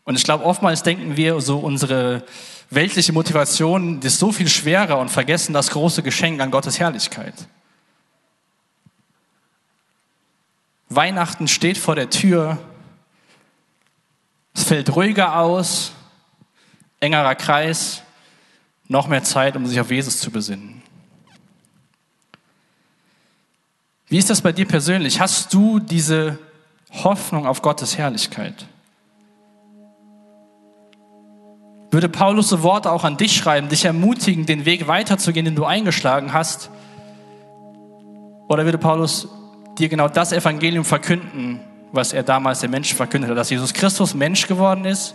Und 0.05 0.16
ich 0.16 0.24
glaube, 0.24 0.44
oftmals 0.44 0.82
denken 0.82 1.16
wir 1.16 1.40
so, 1.40 1.59
unsere 1.59 2.24
weltliche 2.70 3.12
Motivation 3.12 4.00
ist 4.03 4.18
so 4.18 4.32
viel 4.32 4.48
schwerer 4.48 4.98
und 4.98 5.11
vergessen 5.11 5.53
das 5.53 5.70
große 5.70 6.03
Geschenk 6.03 6.40
an 6.40 6.50
Gottes 6.50 6.80
Herrlichkeit. 6.80 7.34
Weihnachten 10.88 11.48
steht 11.48 11.78
vor 11.78 11.94
der 11.94 12.11
Tür, 12.11 12.59
es 14.55 14.64
fällt 14.64 14.94
ruhiger 14.94 15.36
aus, 15.38 15.92
engerer 17.00 17.34
Kreis, 17.34 18.03
noch 18.88 19.07
mehr 19.09 19.22
Zeit, 19.22 19.57
um 19.57 19.66
sich 19.66 19.80
auf 19.80 19.90
Jesus 19.90 20.18
zu 20.18 20.30
besinnen. 20.30 20.82
Wie 24.09 24.18
ist 24.18 24.28
das 24.28 24.42
bei 24.42 24.53
dir 24.53 24.66
persönlich? 24.66 25.20
Hast 25.20 25.55
du 25.55 25.78
diese 25.78 26.38
Hoffnung 26.90 27.46
auf 27.46 27.62
Gottes 27.62 27.96
Herrlichkeit? 27.96 28.66
Würde 31.93 32.09
Paulus 32.09 32.49
so 32.49 32.62
Worte 32.62 32.90
auch 32.90 33.05
an 33.05 33.18
dich 33.18 33.36
schreiben, 33.36 33.68
dich 33.68 33.84
ermutigen, 33.84 34.47
den 34.47 34.64
Weg 34.64 34.88
weiterzugehen, 34.88 35.45
den 35.45 35.55
du 35.55 35.66
eingeschlagen 35.66 36.32
hast? 36.32 36.70
Oder 38.49 38.64
würde 38.64 38.78
Paulus 38.78 39.28
dir 39.76 39.90
genau 39.90 40.09
das 40.09 40.32
Evangelium 40.32 40.86
verkünden, 40.86 41.61
was 41.93 42.14
er 42.14 42.22
damals 42.22 42.61
den 42.61 42.70
Menschen 42.70 42.97
verkündet 42.97 43.30
hat, 43.30 43.36
dass 43.36 43.51
Jesus 43.51 43.74
Christus 43.74 44.14
Mensch 44.14 44.47
geworden 44.47 44.86
ist, 44.86 45.14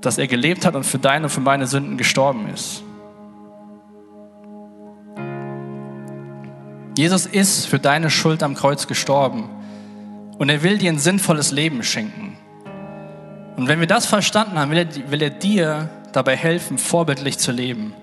dass 0.00 0.18
er 0.18 0.28
gelebt 0.28 0.64
hat 0.64 0.76
und 0.76 0.84
für 0.84 1.00
deine 1.00 1.24
und 1.24 1.30
für 1.30 1.40
meine 1.40 1.66
Sünden 1.66 1.96
gestorben 1.96 2.48
ist? 2.54 2.84
Jesus 6.96 7.26
ist 7.26 7.66
für 7.66 7.80
deine 7.80 8.08
Schuld 8.08 8.44
am 8.44 8.54
Kreuz 8.54 8.86
gestorben 8.86 9.50
und 10.38 10.48
er 10.48 10.62
will 10.62 10.78
dir 10.78 10.92
ein 10.92 11.00
sinnvolles 11.00 11.50
Leben 11.50 11.82
schenken. 11.82 12.36
Und 13.56 13.68
wenn 13.68 13.80
wir 13.80 13.86
das 13.86 14.06
verstanden 14.06 14.58
haben, 14.58 14.70
will 14.70 14.78
er, 14.78 15.10
will 15.10 15.22
er 15.22 15.30
dir 15.30 15.90
dabei 16.12 16.36
helfen, 16.36 16.78
vorbildlich 16.78 17.38
zu 17.38 17.52
leben. 17.52 17.94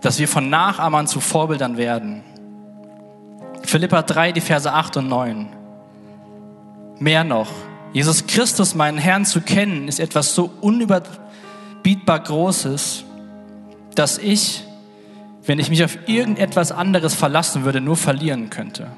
Dass 0.00 0.18
wir 0.18 0.28
von 0.28 0.48
Nachahmern 0.48 1.06
zu 1.06 1.20
Vorbildern 1.20 1.76
werden. 1.76 2.22
Philippa 3.64 4.02
3, 4.02 4.32
die 4.32 4.40
Verse 4.40 4.72
8 4.72 4.98
und 4.98 5.08
9. 5.08 5.48
Mehr 6.98 7.24
noch, 7.24 7.50
Jesus 7.92 8.26
Christus, 8.26 8.74
meinen 8.74 8.98
Herrn, 8.98 9.24
zu 9.24 9.40
kennen, 9.40 9.88
ist 9.88 10.00
etwas 10.00 10.34
so 10.34 10.50
unüberbietbar 10.60 12.20
Großes, 12.20 13.04
dass 13.94 14.18
ich, 14.18 14.64
wenn 15.44 15.58
ich 15.58 15.70
mich 15.70 15.84
auf 15.84 15.98
irgendetwas 16.06 16.72
anderes 16.72 17.14
verlassen 17.14 17.64
würde, 17.64 17.80
nur 17.80 17.96
verlieren 17.96 18.50
könnte. 18.50 18.88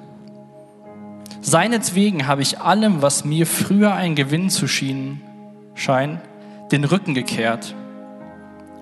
Seinetwegen 1.43 2.27
habe 2.27 2.43
ich 2.43 2.61
allem, 2.61 3.01
was 3.03 3.25
mir 3.25 3.47
früher 3.47 3.95
ein 3.95 4.15
Gewinn 4.15 4.51
zu 4.51 4.69
schienen 4.69 5.23
scheint, 5.75 6.21
den 6.71 6.85
Rücken 6.85 7.15
gekehrt. 7.15 7.75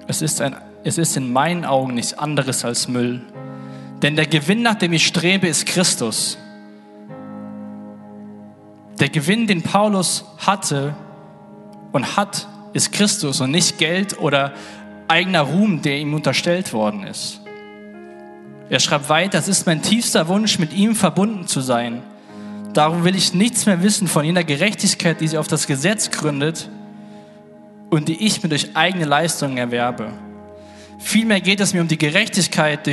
Es 0.08 0.22
ist, 0.22 0.40
ein, 0.40 0.56
es 0.82 0.98
ist 0.98 1.16
in 1.16 1.32
meinen 1.32 1.64
Augen 1.64 1.94
nichts 1.94 2.14
anderes 2.14 2.64
als 2.64 2.88
Müll. 2.88 3.22
Denn 4.02 4.16
der 4.16 4.26
Gewinn, 4.26 4.62
nach 4.62 4.74
dem 4.74 4.92
ich 4.92 5.06
strebe, 5.06 5.46
ist 5.46 5.66
Christus. 5.66 6.36
Der 8.98 9.08
Gewinn, 9.08 9.46
den 9.46 9.62
Paulus 9.62 10.24
hatte 10.38 10.96
und 11.92 12.16
hat, 12.16 12.48
ist 12.72 12.92
Christus 12.92 13.40
und 13.40 13.52
nicht 13.52 13.78
Geld 13.78 14.18
oder 14.18 14.52
eigener 15.06 15.42
Ruhm, 15.42 15.80
der 15.82 15.98
ihm 15.98 16.12
unterstellt 16.12 16.72
worden 16.72 17.04
ist. 17.04 17.40
Er 18.68 18.80
schreibt 18.80 19.08
weiter, 19.08 19.38
es 19.38 19.48
ist 19.48 19.66
mein 19.66 19.80
tiefster 19.80 20.26
Wunsch, 20.26 20.58
mit 20.58 20.72
ihm 20.72 20.94
verbunden 20.94 21.46
zu 21.46 21.60
sein 21.60 22.02
Darum 22.78 23.02
will 23.02 23.16
ich 23.16 23.34
nichts 23.34 23.66
mehr 23.66 23.82
wissen 23.82 24.06
von 24.06 24.24
jener 24.24 24.44
Gerechtigkeit, 24.44 25.20
die 25.20 25.26
sich 25.26 25.36
auf 25.36 25.48
das 25.48 25.66
Gesetz 25.66 26.12
gründet 26.12 26.70
und 27.90 28.06
die 28.06 28.24
ich 28.24 28.40
mir 28.40 28.50
durch 28.50 28.76
eigene 28.76 29.04
Leistungen 29.04 29.58
erwerbe. 29.58 30.12
Vielmehr 31.00 31.40
geht 31.40 31.58
es 31.58 31.74
mir 31.74 31.80
um 31.80 31.88
die 31.88 31.98
Gerechtigkeit, 31.98 32.86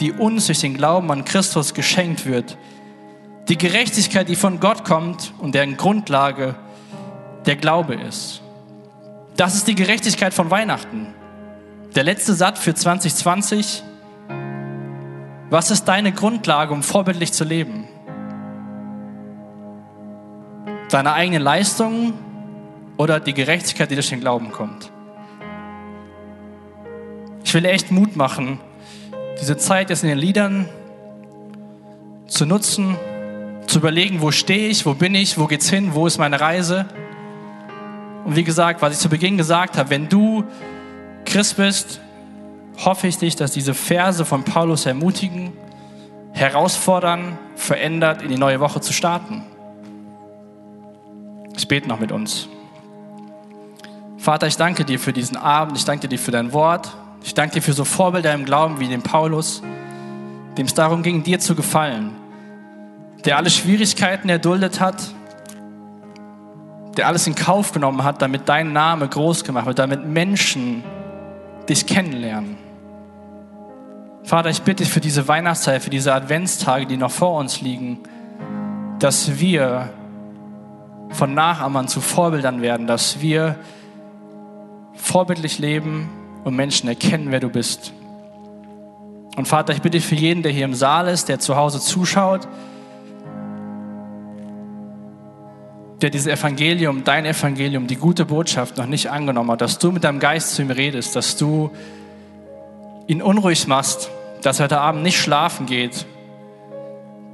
die 0.00 0.12
uns 0.12 0.48
durch 0.48 0.60
den 0.60 0.76
Glauben 0.76 1.10
an 1.10 1.24
Christus 1.24 1.72
geschenkt 1.72 2.26
wird. 2.26 2.58
Die 3.48 3.56
Gerechtigkeit, 3.56 4.28
die 4.28 4.36
von 4.36 4.60
Gott 4.60 4.84
kommt 4.84 5.32
und 5.38 5.54
deren 5.54 5.78
Grundlage 5.78 6.54
der 7.46 7.56
Glaube 7.56 7.94
ist. 7.94 8.42
Das 9.38 9.54
ist 9.54 9.66
die 9.66 9.74
Gerechtigkeit 9.74 10.34
von 10.34 10.50
Weihnachten. 10.50 11.06
Der 11.94 12.04
letzte 12.04 12.34
Satz 12.34 12.60
für 12.60 12.74
2020. 12.74 13.82
Was 15.48 15.70
ist 15.70 15.86
deine 15.86 16.12
Grundlage, 16.12 16.74
um 16.74 16.82
vorbildlich 16.82 17.32
zu 17.32 17.44
leben? 17.44 17.88
Deine 20.92 21.14
eigenen 21.14 21.40
Leistungen 21.40 22.12
oder 22.98 23.18
die 23.18 23.32
Gerechtigkeit, 23.32 23.90
die 23.90 23.94
durch 23.94 24.10
den 24.10 24.20
Glauben 24.20 24.52
kommt. 24.52 24.92
Ich 27.44 27.54
will 27.54 27.64
echt 27.64 27.90
Mut 27.90 28.14
machen, 28.14 28.60
diese 29.40 29.56
Zeit 29.56 29.88
jetzt 29.88 30.02
in 30.02 30.10
den 30.10 30.18
Liedern 30.18 30.68
zu 32.26 32.44
nutzen, 32.44 32.98
zu 33.66 33.78
überlegen, 33.78 34.20
wo 34.20 34.32
stehe 34.32 34.68
ich, 34.68 34.84
wo 34.84 34.92
bin 34.92 35.14
ich, 35.14 35.38
wo 35.38 35.46
geht's 35.46 35.70
hin, 35.70 35.94
wo 35.94 36.06
ist 36.06 36.18
meine 36.18 36.38
Reise. 36.38 36.84
Und 38.26 38.36
wie 38.36 38.44
gesagt, 38.44 38.82
was 38.82 38.92
ich 38.92 38.98
zu 38.98 39.08
Beginn 39.08 39.38
gesagt 39.38 39.78
habe, 39.78 39.88
wenn 39.88 40.10
du 40.10 40.44
Christ 41.24 41.56
bist, 41.56 42.00
hoffe 42.84 43.06
ich 43.06 43.16
dich, 43.16 43.34
dass 43.34 43.52
diese 43.52 43.72
Verse 43.72 44.26
von 44.26 44.44
Paulus 44.44 44.84
ermutigen, 44.84 45.54
herausfordern, 46.32 47.38
verändert, 47.56 48.20
in 48.20 48.28
die 48.28 48.36
neue 48.36 48.60
Woche 48.60 48.82
zu 48.82 48.92
starten. 48.92 49.46
Ich 51.62 51.68
bete 51.68 51.88
noch 51.88 52.00
mit 52.00 52.10
uns. 52.10 52.48
Vater, 54.18 54.48
ich 54.48 54.56
danke 54.56 54.84
dir 54.84 54.98
für 54.98 55.12
diesen 55.12 55.36
Abend. 55.36 55.78
Ich 55.78 55.84
danke 55.84 56.08
dir 56.08 56.18
für 56.18 56.32
dein 56.32 56.52
Wort. 56.52 56.90
Ich 57.22 57.34
danke 57.34 57.54
dir 57.54 57.62
für 57.62 57.72
so 57.72 57.84
Vorbilder 57.84 58.34
im 58.34 58.44
Glauben 58.44 58.80
wie 58.80 58.88
den 58.88 59.02
Paulus, 59.02 59.62
dem 60.58 60.66
es 60.66 60.74
darum 60.74 61.04
ging, 61.04 61.22
dir 61.22 61.38
zu 61.38 61.54
gefallen, 61.54 62.16
der 63.24 63.36
alle 63.36 63.48
Schwierigkeiten 63.48 64.28
erduldet 64.28 64.80
hat, 64.80 65.14
der 66.96 67.06
alles 67.06 67.28
in 67.28 67.36
Kauf 67.36 67.70
genommen 67.70 68.02
hat, 68.02 68.20
damit 68.22 68.48
dein 68.48 68.72
Name 68.72 69.06
groß 69.06 69.44
gemacht 69.44 69.66
wird, 69.66 69.78
damit 69.78 70.04
Menschen 70.04 70.82
dich 71.68 71.86
kennenlernen. 71.86 72.58
Vater, 74.24 74.50
ich 74.50 74.62
bitte 74.62 74.82
dich 74.82 74.92
für 74.92 75.00
diese 75.00 75.28
Weihnachtszeit, 75.28 75.80
für 75.80 75.90
diese 75.90 76.12
Adventstage, 76.12 76.86
die 76.86 76.96
noch 76.96 77.12
vor 77.12 77.38
uns 77.38 77.60
liegen, 77.60 78.00
dass 78.98 79.38
wir 79.38 79.90
von 81.12 81.34
Nachahmern 81.34 81.88
zu 81.88 82.00
Vorbildern 82.00 82.62
werden, 82.62 82.86
dass 82.86 83.20
wir 83.20 83.56
vorbildlich 84.94 85.58
leben 85.58 86.10
und 86.44 86.56
Menschen 86.56 86.88
erkennen, 86.88 87.26
wer 87.30 87.40
du 87.40 87.48
bist. 87.48 87.92
Und 89.36 89.48
Vater, 89.48 89.72
ich 89.72 89.82
bitte 89.82 90.00
für 90.00 90.14
jeden, 90.14 90.42
der 90.42 90.52
hier 90.52 90.64
im 90.64 90.74
Saal 90.74 91.08
ist, 91.08 91.28
der 91.28 91.38
zu 91.38 91.56
Hause 91.56 91.80
zuschaut, 91.80 92.46
der 96.00 96.10
dieses 96.10 96.26
Evangelium, 96.26 97.04
dein 97.04 97.24
Evangelium, 97.24 97.86
die 97.86 97.96
gute 97.96 98.24
Botschaft 98.24 98.76
noch 98.76 98.86
nicht 98.86 99.10
angenommen 99.10 99.52
hat, 99.52 99.60
dass 99.60 99.78
du 99.78 99.92
mit 99.92 100.04
deinem 100.04 100.18
Geist 100.18 100.54
zu 100.54 100.62
ihm 100.62 100.70
redest, 100.70 101.14
dass 101.16 101.36
du 101.36 101.70
ihn 103.06 103.22
unruhig 103.22 103.66
machst, 103.66 104.10
dass 104.42 104.58
er 104.58 104.64
heute 104.64 104.80
Abend 104.80 105.02
nicht 105.02 105.20
schlafen 105.20 105.66
geht, 105.66 106.06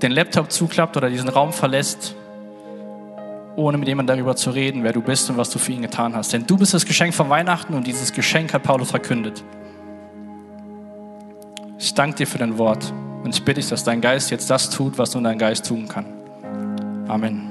den 0.02 0.12
Laptop 0.12 0.52
zuklappt 0.52 0.96
oder 0.96 1.08
diesen 1.08 1.28
Raum 1.28 1.52
verlässt 1.52 2.14
ohne 3.58 3.76
mit 3.76 3.88
jemandem 3.88 4.16
darüber 4.16 4.36
zu 4.36 4.50
reden, 4.50 4.84
wer 4.84 4.92
du 4.92 5.02
bist 5.02 5.28
und 5.30 5.36
was 5.36 5.50
du 5.50 5.58
für 5.58 5.72
ihn 5.72 5.82
getan 5.82 6.14
hast. 6.14 6.32
Denn 6.32 6.46
du 6.46 6.56
bist 6.56 6.74
das 6.74 6.86
Geschenk 6.86 7.12
von 7.12 7.28
Weihnachten 7.28 7.74
und 7.74 7.86
dieses 7.86 8.12
Geschenk 8.12 8.54
hat 8.54 8.62
Paulus 8.62 8.90
verkündet. 8.90 9.42
Ich 11.76 11.92
danke 11.92 12.18
dir 12.18 12.26
für 12.28 12.38
dein 12.38 12.56
Wort 12.56 12.92
und 13.24 13.34
ich 13.34 13.44
bitte 13.44 13.60
dich, 13.60 13.68
dass 13.68 13.82
dein 13.82 14.00
Geist 14.00 14.30
jetzt 14.30 14.48
das 14.48 14.70
tut, 14.70 14.96
was 14.96 15.12
nur 15.12 15.24
dein 15.24 15.38
Geist 15.38 15.66
tun 15.66 15.88
kann. 15.88 16.06
Amen. 17.08 17.47